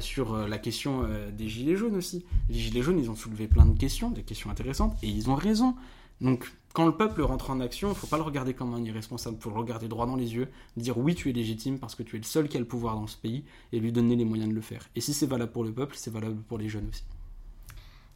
sur 0.00 0.36
la 0.48 0.58
question 0.58 1.06
des 1.36 1.48
gilets 1.48 1.76
jaunes 1.76 1.96
aussi, 1.96 2.24
les 2.48 2.58
gilets 2.58 2.82
jaunes, 2.82 2.98
ils 2.98 3.10
ont 3.10 3.14
soulevé 3.14 3.46
plein 3.46 3.66
de 3.66 3.78
questions, 3.78 4.10
des 4.10 4.22
questions 4.22 4.50
intéressantes, 4.50 4.96
et 5.02 5.08
ils 5.08 5.28
ont 5.28 5.34
raison. 5.34 5.76
Donc 6.22 6.52
quand 6.72 6.86
le 6.86 6.92
peuple 6.92 7.22
rentre 7.22 7.50
en 7.50 7.60
action, 7.60 7.88
il 7.88 7.92
ne 7.92 7.96
faut 7.96 8.06
pas 8.06 8.16
le 8.16 8.22
regarder 8.22 8.54
comme 8.54 8.72
un 8.74 8.82
irresponsable, 8.82 9.36
il 9.38 9.42
faut 9.42 9.50
le 9.50 9.56
regarder 9.56 9.88
droit 9.88 10.06
dans 10.06 10.16
les 10.16 10.34
yeux, 10.34 10.48
dire 10.76 10.96
oui, 10.96 11.14
tu 11.14 11.28
es 11.28 11.32
légitime 11.32 11.78
parce 11.78 11.94
que 11.94 12.02
tu 12.02 12.16
es 12.16 12.18
le 12.18 12.24
seul 12.24 12.48
qui 12.48 12.56
a 12.56 12.60
le 12.60 12.66
pouvoir 12.66 12.94
dans 12.94 13.06
ce 13.06 13.16
pays 13.16 13.44
et 13.72 13.80
lui 13.80 13.92
donner 13.92 14.16
les 14.16 14.24
moyens 14.24 14.48
de 14.48 14.54
le 14.54 14.60
faire. 14.60 14.88
Et 14.94 15.00
si 15.00 15.12
c'est 15.12 15.26
valable 15.26 15.52
pour 15.52 15.64
le 15.64 15.72
peuple, 15.72 15.94
c'est 15.96 16.10
valable 16.10 16.40
pour 16.42 16.58
les 16.58 16.68
jeunes 16.68 16.88
aussi. 16.88 17.04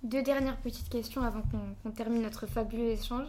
Deux 0.03 0.23
dernières 0.23 0.59
petites 0.59 0.89
questions 0.89 1.23
avant 1.23 1.43
qu'on 1.83 1.91
termine 1.91 2.23
notre 2.23 2.47
fabuleux 2.47 2.91
échange. 2.91 3.29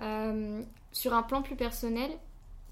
Euh, 0.00 0.62
sur 0.92 1.12
un 1.12 1.22
plan 1.22 1.42
plus 1.42 1.56
personnel, 1.56 2.10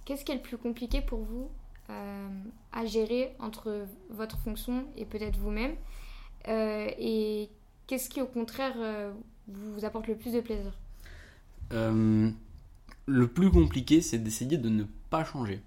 qu'est-ce 0.05 0.25
qui 0.25 0.33
est 0.33 0.37
le 0.37 0.43
plus 0.43 0.57
compliqué 0.57 1.01
pour 1.01 1.21
vous 1.21 1.49
euh, 1.91 2.29
à 2.73 2.87
gérer 2.87 3.35
entre 3.39 3.87
votre 4.11 4.39
fonction 4.39 4.87
et 4.97 5.05
peut-être 5.05 5.39
vous-même? 5.39 5.75
Euh, 6.49 6.89
Et 6.99 7.49
qu'est-ce 7.87 8.09
qui 8.09 8.21
au 8.21 8.27
contraire 8.27 8.75
vous 9.49 9.85
apporte 9.85 10.07
le 10.09 10.17
plus 10.17 10.33
de 10.33 10.41
plaisir? 10.41 10.73
Euh, 11.73 12.31
le 13.07 13.27
plus 13.27 13.51
compliqué, 13.51 14.01
c'est 14.01 14.19
d'essayer 14.19 14.59
de 14.59 14.69
ne 14.69 14.85
pas 15.11 15.25
changer. 15.25 15.63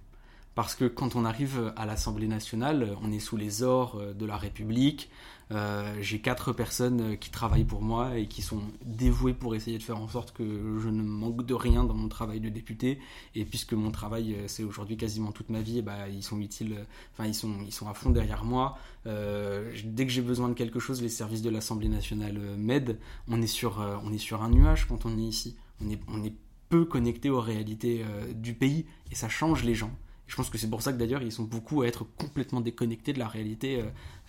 Parce 0.53 0.73
que 0.73 0.85
quand 0.85 1.17
on 1.17 1.25
arrive 1.25 1.73
à 1.75 1.85
l'Assemblée 1.85 2.27
nationale, 2.27 2.95
on 3.01 3.11
est 3.11 3.19
sous 3.19 3.35
les 3.35 3.61
ors 3.61 3.97
euh, 3.97 4.13
de 4.13 4.25
la 4.25 4.37
République. 4.37 5.09
Euh, 5.51 5.93
j'ai 6.01 6.21
quatre 6.21 6.53
personnes 6.53 7.17
qui 7.19 7.29
travaillent 7.29 7.65
pour 7.65 7.81
moi 7.81 8.17
et 8.17 8.25
qui 8.25 8.41
sont 8.41 8.63
dévouées 8.83 9.33
pour 9.33 9.53
essayer 9.53 9.77
de 9.77 9.83
faire 9.83 9.99
en 9.99 10.07
sorte 10.07 10.31
que 10.31 10.79
je 10.79 10.89
ne 10.89 11.03
manque 11.03 11.45
de 11.45 11.53
rien 11.53 11.83
dans 11.83 11.93
mon 11.93 12.07
travail 12.07 12.39
de 12.39 12.49
député. 12.49 12.99
Et 13.35 13.45
puisque 13.45 13.73
mon 13.73 13.91
travail, 13.91 14.37
c'est 14.47 14.63
aujourd'hui 14.63 14.97
quasiment 14.97 15.31
toute 15.31 15.49
ma 15.49 15.61
vie, 15.61 15.83
bah, 15.83 16.07
ils 16.09 16.23
sont 16.23 16.39
utiles, 16.39 16.77
enfin 17.13 17.27
ils 17.27 17.35
sont, 17.35 17.57
ils 17.63 17.73
sont 17.73 17.87
à 17.87 17.93
fond 17.93 18.09
derrière 18.09 18.43
moi. 18.43 18.79
dès 19.05 20.05
que 20.07 20.11
j'ai 20.11 20.23
besoin 20.23 20.49
de 20.49 20.55
quelque 20.55 20.79
chose, 20.79 21.03
les 21.03 21.09
services 21.09 21.43
de 21.43 21.51
l'Assemblée 21.51 21.89
nationale 21.89 22.39
m'aident. 22.57 22.97
On 23.27 23.35
on 23.37 23.43
est 23.43 24.17
sur 24.17 24.41
un 24.41 24.49
nuage 24.49 24.87
quand 24.87 25.05
on 25.05 25.15
est 25.19 25.21
ici 25.21 25.55
on 25.81 26.23
est, 26.23 26.33
peu 26.67 26.83
connecté 26.83 27.29
aux 27.29 27.41
réalités 27.41 28.03
euh, 28.03 28.33
du 28.33 28.55
pays 28.55 28.85
et 29.11 29.15
ça 29.15 29.29
change 29.29 29.63
les 29.63 29.75
gens. 29.75 29.91
Je 30.25 30.35
pense 30.35 30.49
que 30.49 30.57
c'est 30.57 30.69
pour 30.69 30.81
ça 30.81 30.91
que 30.91 30.97
d'ailleurs 30.97 31.21
ils 31.21 31.31
sont 31.31 31.43
beaucoup 31.43 31.83
à 31.83 31.87
être 31.87 32.03
complètement 32.17 32.59
déconnectés 32.59 33.13
de 33.13 33.19
la 33.19 33.27
réalité 33.27 33.79
euh, 33.79 33.83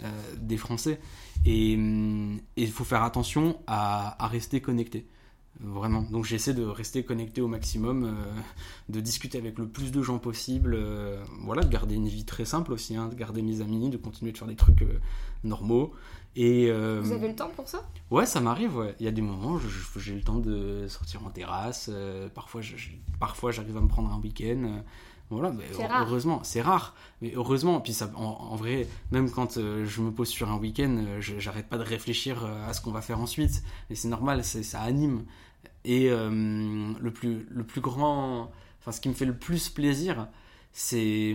euh, 0.05 0.11
des 0.37 0.59
Français. 0.59 1.01
Et 1.47 1.73
il 1.73 2.71
faut 2.71 2.85
faire 2.85 3.03
attention 3.03 3.59
à, 3.67 4.23
à 4.23 4.29
rester 4.29 4.61
connecté. 4.61 5.07
Vraiment. 5.61 6.03
Donc 6.03 6.27
j'essaie 6.27 6.53
de 6.53 6.65
rester 6.65 7.03
connecté 7.05 7.41
au 7.41 7.49
maximum, 7.49 8.15
de 8.91 9.01
discuter 9.01 9.39
avec 9.39 9.59
le 9.59 9.67
plus 9.67 9.91
de 9.91 10.03
gens 10.03 10.19
possible, 10.19 10.79
voilà, 11.45 11.63
de 11.63 11.71
garder 11.71 11.95
une 11.95 12.09
vie 12.09 12.27
très 12.27 12.45
simple 12.45 12.75
aussi, 12.75 12.95
hein, 12.95 13.09
de 13.09 13.15
garder 13.15 13.41
mes 13.41 13.63
amis, 13.63 13.89
de 13.89 13.97
continuer 13.97 14.33
de 14.33 14.37
faire 14.37 14.49
des 14.49 14.57
trucs 14.57 14.85
normaux. 15.45 15.95
Et, 16.37 16.67
euh, 16.69 17.01
Vous 17.03 17.13
avez 17.13 17.29
le 17.29 17.35
temps 17.35 17.51
pour 17.57 17.67
ça? 17.67 17.81
Ouais, 18.11 18.27
ça 18.27 18.41
m'arrive. 18.41 18.77
Ouais. 18.77 18.95
Il 19.01 19.07
y 19.07 19.09
a 19.09 19.13
des 19.13 19.23
moments 19.23 19.55
où 19.55 19.99
j'ai 19.99 20.15
le 20.15 20.21
temps 20.21 20.39
de 20.39 20.87
sortir 20.87 21.27
en 21.27 21.31
terrasse. 21.31 21.89
Euh, 21.91 22.29
parfois, 22.29 22.61
parfois, 23.19 23.53
j'arrive 23.53 23.77
à 23.79 23.81
me 23.81 23.89
prendre 23.89 24.13
un 24.13 24.21
week-end. 24.21 24.63
Euh, 24.65 24.81
voilà, 25.31 25.51
mais 25.51 25.65
heureusement, 25.99 26.41
c'est 26.45 26.61
rare. 26.61 26.95
Mais 27.23 27.33
heureusement, 27.35 27.81
puis 27.81 27.95
ça, 27.95 28.13
en, 28.15 28.55
vrai, 28.55 28.87
même 29.11 29.31
quand 29.31 29.55
je 29.59 30.01
me 30.01 30.13
pose 30.13 30.29
sur 30.29 30.51
un 30.51 30.59
week-end, 30.59 31.05
j'arrête 31.19 31.69
pas 31.69 31.79
de 31.79 31.83
réfléchir 31.83 32.45
à 32.45 32.73
ce 32.73 32.81
qu'on 32.81 32.93
va 32.93 33.01
faire 33.01 33.19
ensuite. 33.19 33.65
Et 33.91 33.97
c'est 33.97 34.07
normal, 34.07 34.45
ça 34.45 34.81
anime. 34.83 35.25
Et 35.85 36.11
le 36.11 37.11
plus, 37.11 37.45
le 37.51 37.65
plus 37.65 37.81
grand, 37.81 38.53
enfin, 38.79 38.93
ce 38.93 39.01
qui 39.01 39.09
me 39.09 39.15
fait 39.15 39.25
le 39.25 39.37
plus 39.37 39.69
plaisir, 39.69 40.29
c'est 40.73 41.35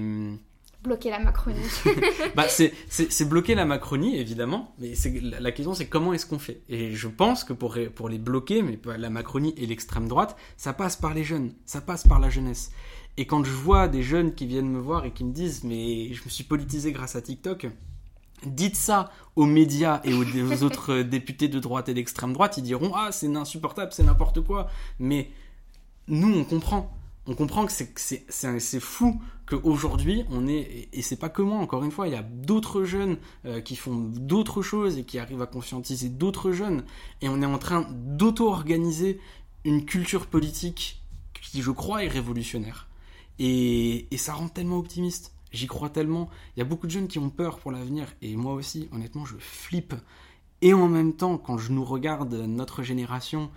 bloquer 0.84 1.10
la 1.10 1.20
Macronie. 1.20 1.60
bah, 2.36 2.48
c'est 2.48 3.30
bloquer 3.30 3.56
la 3.56 3.66
Macronie, 3.66 4.18
évidemment, 4.18 4.74
mais 4.80 4.94
la 5.22 5.52
question 5.52 5.74
c'est 5.74 5.88
comment 5.88 6.14
est-ce 6.14 6.26
qu'on 6.26 6.40
fait? 6.40 6.62
Et 6.70 6.94
je 6.94 7.08
pense 7.08 7.44
que 7.44 7.54
pour, 7.54 7.78
pour 7.96 8.10
les 8.10 8.18
bloquer, 8.18 8.62
mais 8.62 8.80
la 8.98 9.10
Macronie 9.10 9.54
et 9.58 9.66
l'extrême 9.66 10.08
droite, 10.08 10.36
ça 10.58 10.74
passe 10.74 10.96
par 10.96 11.14
les 11.14 11.24
jeunes, 11.24 11.54
ça 11.66 11.82
passe 11.82 12.08
par 12.08 12.20
la 12.20 12.30
jeunesse. 12.30 12.72
Et 13.18 13.26
quand 13.26 13.44
je 13.44 13.52
vois 13.52 13.88
des 13.88 14.04
jeunes 14.04 14.34
qui 14.34 14.46
viennent 14.46 14.70
me 14.70 14.80
voir 14.80 15.06
et 15.06 15.12
qui 15.12 15.24
me 15.24 15.34
disent 15.34 15.64
mais 15.64 16.14
je 16.14 16.24
me 16.24 16.30
suis 16.30 16.44
politisé 16.44 16.92
grâce 16.92 17.16
à 17.16 17.22
TikTok, 17.22 17.68
dites 18.46 18.76
ça 18.76 19.12
aux 19.36 19.46
médias 19.46 20.02
et 20.04 20.14
aux, 20.14 20.64
autres 20.64 21.02
députés 21.02 21.48
de 21.48 21.60
droite 21.60 21.90
et 21.90 21.94
d'extrême 21.94 22.34
droite, 22.34 22.58
ils 22.58 22.64
diront 22.64 22.94
ah 22.96 23.12
c'est 23.12 23.34
insupportable, 23.36 23.92
c'est 23.94 24.04
n'importe 24.04 24.42
quoi. 24.42 24.68
Mais 25.00 25.30
nous 26.08 26.34
on 26.34 26.44
comprend 26.44 26.92
on 27.32 27.34
comprend 27.34 27.66
que 27.66 27.72
c'est 27.72 28.80
fou 28.82 29.22
qu'aujourd'hui, 29.46 30.26
on 30.30 30.50
est, 30.50 30.90
et 30.92 31.02
c'est 31.02 31.16
pas 31.16 31.30
que 31.30 31.42
moi, 31.42 31.60
encore 31.60 31.84
une 31.86 31.92
fois, 31.92 32.10
il 32.10 32.14
y 32.14 32.18
a 32.18 32.24
d'autres 32.24 32.84
jeunes 32.84 33.18
euh, 33.46 33.62
qui 33.62 33.78
font 33.78 33.96
d'autres 33.96 34.62
choses 34.62 34.98
et 34.98 35.06
qui 35.06 35.18
arrivent 35.18 35.42
à 35.42 35.48
conscientiser 35.48 36.10
d'autres 36.10 36.52
jeunes, 36.52 36.84
et 37.22 37.30
on 37.30 37.42
est 37.42 37.46
en 37.46 37.58
train 37.58 37.88
d'auto-organiser 37.90 39.22
une 39.64 39.86
culture 39.86 40.28
politique 40.28 41.02
qui, 41.42 41.62
je 41.62 41.72
crois, 41.72 42.04
est 42.04 42.10
révolutionnaire. 42.10 42.90
Et, 43.40 44.14
et 44.14 44.18
ça 44.18 44.34
rend 44.34 44.50
tellement 44.50 44.78
optimiste. 44.78 45.34
J'y 45.54 45.68
crois 45.68 45.90
tellement. 45.90 46.30
Il 46.56 46.60
y 46.60 46.62
a 46.62 46.66
beaucoup 46.66 46.86
de 46.86 46.92
jeunes 46.92 47.08
qui 47.08 47.20
ont 47.20 47.30
peur 47.30 47.60
pour 47.60 47.72
l'avenir, 47.72 48.08
et 48.22 48.36
moi 48.36 48.54
aussi, 48.54 48.90
honnêtement, 48.92 49.24
je 49.24 49.38
flippe. 49.40 49.94
Et 50.62 50.74
en 50.74 50.90
même 50.90 51.14
temps, 51.14 51.38
quand 51.38 51.58
je 51.58 51.72
nous 51.72 51.86
regarde, 51.86 52.34
notre 52.34 52.84
génération, 52.84 53.50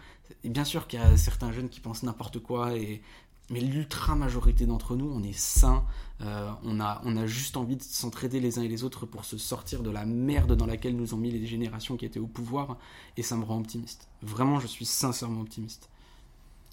bien 0.42 0.64
sûr 0.64 0.86
qu'il 0.86 1.00
y 1.00 1.02
a 1.02 1.16
certains 1.16 1.52
jeunes 1.52 1.68
qui 1.68 1.80
pensent 1.80 2.02
n'importe 2.02 2.38
quoi, 2.38 2.76
et, 2.76 3.02
mais 3.50 3.60
l'ultra 3.60 4.14
majorité 4.14 4.64
d'entre 4.66 4.96
nous, 4.96 5.10
on 5.12 5.22
est 5.22 5.36
sains, 5.36 5.84
euh, 6.22 6.50
on, 6.64 6.80
a, 6.80 7.00
on 7.04 7.16
a 7.16 7.26
juste 7.26 7.56
envie 7.56 7.76
de 7.76 7.82
s'entraider 7.82 8.40
les 8.40 8.58
uns 8.58 8.62
et 8.62 8.68
les 8.68 8.84
autres 8.84 9.04
pour 9.06 9.24
se 9.24 9.36
sortir 9.36 9.82
de 9.82 9.90
la 9.90 10.04
merde 10.06 10.56
dans 10.56 10.66
laquelle 10.66 10.96
nous 10.96 11.12
ont 11.14 11.18
mis 11.18 11.30
les 11.30 11.46
générations 11.46 11.96
qui 11.96 12.06
étaient 12.06 12.20
au 12.20 12.26
pouvoir, 12.26 12.78
et 13.16 13.22
ça 13.22 13.36
me 13.36 13.44
rend 13.44 13.58
optimiste. 13.58 14.08
Vraiment, 14.22 14.60
je 14.60 14.66
suis 14.66 14.86
sincèrement 14.86 15.42
optimiste. 15.42 15.88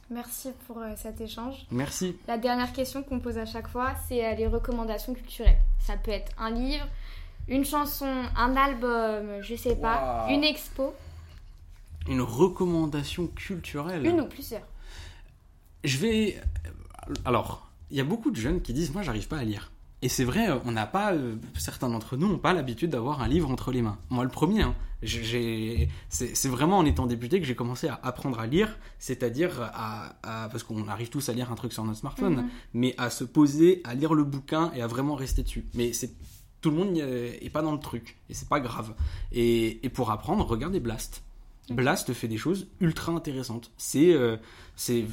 Merci 0.10 0.50
pour 0.68 0.78
euh, 0.80 0.94
cet 0.98 1.22
échange. 1.22 1.66
Merci. 1.72 2.16
La 2.28 2.38
dernière 2.38 2.74
question 2.74 3.02
qu'on 3.04 3.20
pose 3.20 3.38
à 3.38 3.46
chaque 3.46 3.68
fois, 3.70 3.94
c'est 4.08 4.26
euh, 4.26 4.36
les 4.36 4.48
recommandations 4.48 5.14
culturelles. 5.14 5.60
Ça 5.80 5.96
peut 5.98 6.12
être 6.12 6.32
un 6.38 6.52
livre, 6.52 6.86
une 7.48 7.64
chanson, 7.66 8.24
un 8.38 8.56
album, 8.56 9.42
je 9.42 9.56
sais 9.56 9.76
pas, 9.76 10.26
Wow. 10.28 10.34
une 10.36 10.44
expo, 10.44 10.94
Une 12.08 12.22
recommandation 12.22 13.28
culturelle. 13.28 14.06
une 14.06 14.22
ou 14.22 14.26
plusieurs. 14.28 14.62
Je 15.84 15.98
vais. 15.98 16.42
Alors, 17.26 17.70
il 17.90 17.98
y 17.98 18.02
a 18.02 18.04
beaucoup 18.04 18.32
de 18.32 18.36
jeunes 18.38 18.62
qui 18.62 18.74
disent 18.74 18.94
Moi, 18.94 19.02
j'arrive 19.04 19.28
pas 19.28 19.38
à 19.38 19.44
lire. 19.44 19.72
Et 20.04 20.10
c'est 20.10 20.24
vrai, 20.24 20.50
euh, 20.50 20.58
on 20.66 20.72
n'a 20.72 20.86
pas. 20.88 21.14
euh, 21.14 21.36
certains 21.58 21.90
d'entre 21.90 22.18
nous 22.18 22.28
n'ont 22.28 22.38
pas 22.40 22.54
l'habitude 22.54 22.90
d'avoir 22.92 23.22
un 23.22 23.28
livre 23.28 23.50
entre 23.52 23.72
les 23.72 23.82
mains. 23.82 23.98
Moi, 24.10 24.24
le 24.24 24.30
premier, 24.32 24.64
hein, 24.64 24.76
c'est 26.10 26.48
vraiment 26.48 26.78
en 26.80 26.86
étant 26.86 27.06
débuté 27.06 27.40
que 27.40 27.46
j'ai 27.46 27.56
commencé 27.56 27.88
à 27.88 28.00
apprendre 28.04 28.40
à 28.40 28.48
lire, 28.48 28.78
c'est-à-dire 29.00 29.62
à, 29.62 30.16
à- 30.24 30.50
Parce 30.50 30.64
qu'on 30.64 30.88
arrive 30.88 31.10
tous 31.10 31.30
à 31.30 31.34
lire 31.34 31.52
un 31.52 31.56
truc 31.56 31.74
sur 31.74 31.84
notre 31.84 32.00
smartphone, 32.00 32.36
Mhm. 32.38 32.50
mais 32.74 32.96
à 32.98 33.10
se 33.10 33.24
poser, 33.24 33.82
à 33.84 33.94
lire 33.94 34.14
le 34.14 34.24
bouquin 34.24 34.72
et 34.76 34.82
à 34.82 34.88
vraiment 34.88 35.16
rester 35.16 35.44
dessus. 35.44 35.66
Mais 35.74 35.94
c'est. 35.94 36.12
Tout 36.62 36.70
le 36.70 36.76
monde 36.78 36.92
n'y 36.92 37.00
est 37.00 37.44
est 37.44 37.50
pas 37.50 37.64
dans 37.64 37.72
le 37.72 37.80
truc, 37.80 38.18
et 38.30 38.36
c'est 38.36 38.48
pas 38.48 38.60
grave. 38.60 38.94
Et, 39.32 39.84
et 39.84 39.90
pour 39.90 40.12
apprendre, 40.12 40.46
regardez 40.46 40.80
Blast. 40.80 41.24
Blast 41.72 42.14
fait 42.14 42.28
des 42.28 42.38
choses 42.38 42.68
ultra 42.80 43.12
intéressantes. 43.12 43.72
C'est, 43.78 44.14
euh, 44.14 44.38
c'est, 44.76 45.06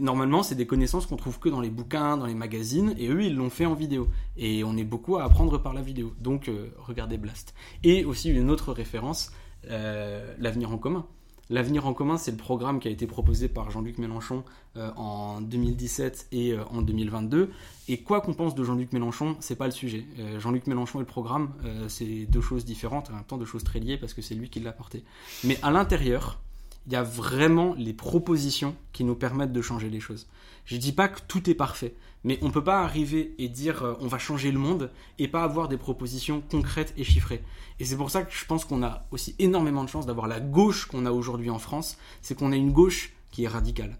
normalement, 0.00 0.42
c'est 0.42 0.54
des 0.54 0.66
connaissances 0.66 1.06
qu'on 1.06 1.16
trouve 1.16 1.38
que 1.38 1.48
dans 1.48 1.60
les 1.60 1.70
bouquins, 1.70 2.16
dans 2.16 2.26
les 2.26 2.34
magazines, 2.34 2.94
et 2.96 3.08
eux, 3.08 3.22
ils 3.22 3.34
l'ont 3.34 3.50
fait 3.50 3.66
en 3.66 3.74
vidéo. 3.74 4.08
Et 4.36 4.64
on 4.64 4.76
est 4.76 4.84
beaucoup 4.84 5.16
à 5.16 5.24
apprendre 5.24 5.58
par 5.58 5.74
la 5.74 5.82
vidéo. 5.82 6.14
Donc, 6.20 6.48
euh, 6.48 6.70
regardez 6.78 7.18
Blast. 7.18 7.54
Et 7.82 8.04
aussi 8.04 8.30
une 8.30 8.50
autre 8.50 8.72
référence, 8.72 9.32
euh, 9.70 10.34
l'avenir 10.38 10.72
en 10.72 10.78
commun. 10.78 11.06
L'avenir 11.50 11.86
en 11.86 11.92
commun, 11.92 12.16
c'est 12.16 12.30
le 12.30 12.36
programme 12.36 12.80
qui 12.80 12.88
a 12.88 12.90
été 12.90 13.06
proposé 13.06 13.48
par 13.48 13.70
Jean-Luc 13.70 13.98
Mélenchon 13.98 14.44
euh, 14.76 14.90
en 14.96 15.40
2017 15.42 16.28
et 16.32 16.52
euh, 16.52 16.64
en 16.70 16.80
2022. 16.80 17.50
Et 17.88 17.98
quoi 17.98 18.22
qu'on 18.22 18.32
pense 18.32 18.54
de 18.54 18.64
Jean-Luc 18.64 18.92
Mélenchon, 18.92 19.36
c'est 19.40 19.56
pas 19.56 19.66
le 19.66 19.72
sujet. 19.72 20.06
Euh, 20.18 20.40
Jean-Luc 20.40 20.66
Mélenchon 20.66 21.00
et 21.00 21.02
le 21.02 21.06
programme, 21.06 21.52
c'est 21.88 22.26
deux 22.26 22.40
choses 22.40 22.64
différentes, 22.64 23.10
en 23.10 23.14
même 23.14 23.24
temps 23.24 23.36
deux 23.36 23.44
choses 23.44 23.64
très 23.64 23.78
liées 23.78 23.98
parce 23.98 24.14
que 24.14 24.22
c'est 24.22 24.34
lui 24.34 24.48
qui 24.48 24.60
l'a 24.60 24.72
porté. 24.72 25.04
Mais 25.44 25.58
à 25.62 25.70
l'intérieur, 25.70 26.40
il 26.86 26.92
y 26.92 26.96
a 26.96 27.02
vraiment 27.02 27.74
les 27.76 27.92
propositions 27.92 28.74
qui 28.92 29.04
nous 29.04 29.14
permettent 29.14 29.52
de 29.52 29.62
changer 29.62 29.90
les 29.90 30.00
choses. 30.00 30.26
Je 30.64 30.76
dis 30.76 30.92
pas 30.92 31.08
que 31.08 31.20
tout 31.26 31.48
est 31.50 31.54
parfait, 31.54 31.94
mais 32.24 32.38
on 32.42 32.50
peut 32.50 32.64
pas 32.64 32.82
arriver 32.82 33.34
et 33.38 33.48
dire 33.48 33.82
euh, 33.82 33.94
on 34.00 34.06
va 34.06 34.18
changer 34.18 34.50
le 34.50 34.58
monde 34.58 34.90
et 35.18 35.28
pas 35.28 35.44
avoir 35.44 35.68
des 35.68 35.76
propositions 35.76 36.42
concrètes 36.50 36.94
et 36.96 37.04
chiffrées. 37.04 37.42
Et 37.78 37.84
c'est 37.84 37.96
pour 37.96 38.10
ça 38.10 38.22
que 38.22 38.34
je 38.34 38.44
pense 38.46 38.64
qu'on 38.64 38.82
a 38.82 39.06
aussi 39.10 39.34
énormément 39.38 39.84
de 39.84 39.88
chance 39.88 40.06
d'avoir 40.06 40.26
la 40.26 40.40
gauche 40.40 40.86
qu'on 40.86 41.06
a 41.06 41.12
aujourd'hui 41.12 41.50
en 41.50 41.58
France, 41.58 41.98
c'est 42.22 42.36
qu'on 42.36 42.52
a 42.52 42.56
une 42.56 42.72
gauche 42.72 43.12
qui 43.30 43.44
est 43.44 43.48
radicale. 43.48 43.98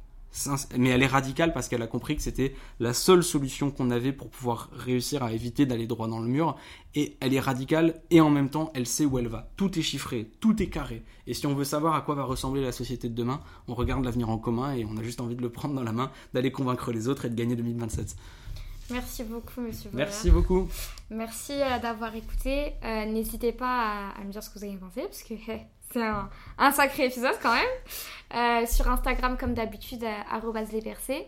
Mais 0.77 0.91
elle 0.91 1.03
est 1.03 1.07
radicale 1.07 1.53
parce 1.53 1.69
qu'elle 1.69 1.83
a 1.83 1.87
compris 1.87 2.17
que 2.17 2.23
c'était 2.23 2.55
la 2.81 2.93
seule 2.93 3.23
solution 3.23 3.71
qu'on 3.71 3.91
avait 3.91 4.13
pour 4.13 4.29
pouvoir 4.31 4.69
réussir 4.73 5.23
à 5.23 5.33
éviter 5.33 5.65
d'aller 5.65 5.87
droit 5.87 6.09
dans 6.09 6.19
le 6.19 6.27
mur. 6.29 6.57
Et 6.97 7.17
elle 7.21 7.35
est 7.35 7.41
radicale 7.41 8.03
et 8.11 8.21
en 8.21 8.31
même 8.31 8.51
temps, 8.51 8.71
elle 8.75 8.87
sait 8.87 9.05
où 9.05 9.19
elle 9.19 9.29
va. 9.29 9.51
Tout 9.57 9.79
est 9.79 9.83
chiffré, 9.83 10.31
tout 10.41 10.61
est 10.63 10.69
carré. 10.69 11.05
Et 11.27 11.35
si 11.35 11.47
on 11.47 11.55
veut 11.55 11.65
savoir 11.65 11.95
à 11.95 12.01
quoi 12.01 12.15
va 12.15 12.25
ressembler 12.25 12.63
la 12.63 12.73
société 12.73 13.09
de 13.09 13.15
demain, 13.15 13.41
on 13.69 13.75
regarde 13.75 14.05
l'avenir 14.05 14.29
en 14.29 14.39
commun 14.39 14.75
et 14.75 14.85
on 14.85 14.97
a 14.97 15.03
juste 15.03 15.21
envie 15.21 15.37
de 15.37 15.43
le 15.43 15.51
prendre 15.51 15.75
dans 15.75 15.83
la 15.85 15.93
main, 15.93 16.11
d'aller 16.35 16.51
convaincre 16.53 16.93
les 16.93 17.09
autres 17.09 17.25
et 17.25 17.31
de 17.31 17.35
gagner 17.35 17.57
2027. 17.57 18.17
Merci 18.91 19.25
beaucoup, 19.25 19.61
monsieur 19.63 19.89
Bollard. 19.91 20.09
Merci 20.09 20.31
beaucoup. 20.31 20.69
Merci 21.11 21.53
euh, 21.53 21.79
d'avoir 21.79 22.15
écouté. 22.15 22.73
Euh, 22.85 23.07
N'hésitez 23.07 23.53
pas 23.53 24.11
à, 24.11 24.21
à 24.21 24.25
me 24.25 24.31
dire 24.31 24.43
ce 24.43 24.51
que 24.51 24.59
vous 24.59 24.65
avez 24.65 24.77
pensé, 24.77 25.03
parce 25.03 25.23
que 25.23 25.35
c'est 25.95 26.03
un, 26.59 26.73
sacré 26.73 27.07
épisode 27.07 27.37
quand 27.41 27.55
même. 27.55 27.65
Euh, 28.35 28.67
sur 28.67 28.91
Instagram, 28.91 29.37
comme 29.39 29.55
d'habitude, 29.55 30.03
euh, 30.03 30.63
lespercés. 30.73 31.27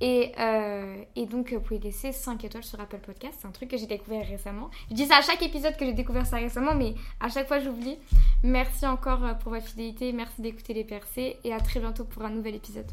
Et, 0.00 0.32
euh, 0.38 1.02
et 1.14 1.26
donc, 1.26 1.52
vous 1.52 1.60
pouvez 1.60 1.78
laisser 1.78 2.10
5 2.10 2.44
étoiles 2.44 2.64
sur 2.64 2.80
Apple 2.80 2.98
Podcast. 2.98 3.38
C'est 3.40 3.46
un 3.46 3.52
truc 3.52 3.70
que 3.70 3.76
j'ai 3.76 3.86
découvert 3.86 4.26
récemment. 4.26 4.70
Je 4.90 4.96
dis 4.96 5.06
ça 5.06 5.18
à 5.18 5.22
chaque 5.22 5.42
épisode 5.42 5.76
que 5.76 5.84
j'ai 5.84 5.92
découvert 5.92 6.26
ça 6.26 6.36
récemment, 6.36 6.74
mais 6.74 6.94
à 7.20 7.28
chaque 7.28 7.46
fois, 7.46 7.60
j'oublie. 7.60 7.98
Merci 8.42 8.86
encore 8.86 9.20
pour 9.38 9.52
votre 9.52 9.66
fidélité. 9.66 10.12
Merci 10.12 10.42
d'écouter 10.42 10.74
les 10.74 10.84
percés. 10.84 11.36
Et 11.44 11.52
à 11.52 11.60
très 11.60 11.78
bientôt 11.78 12.04
pour 12.04 12.24
un 12.24 12.30
nouvel 12.30 12.56
épisode. 12.56 12.90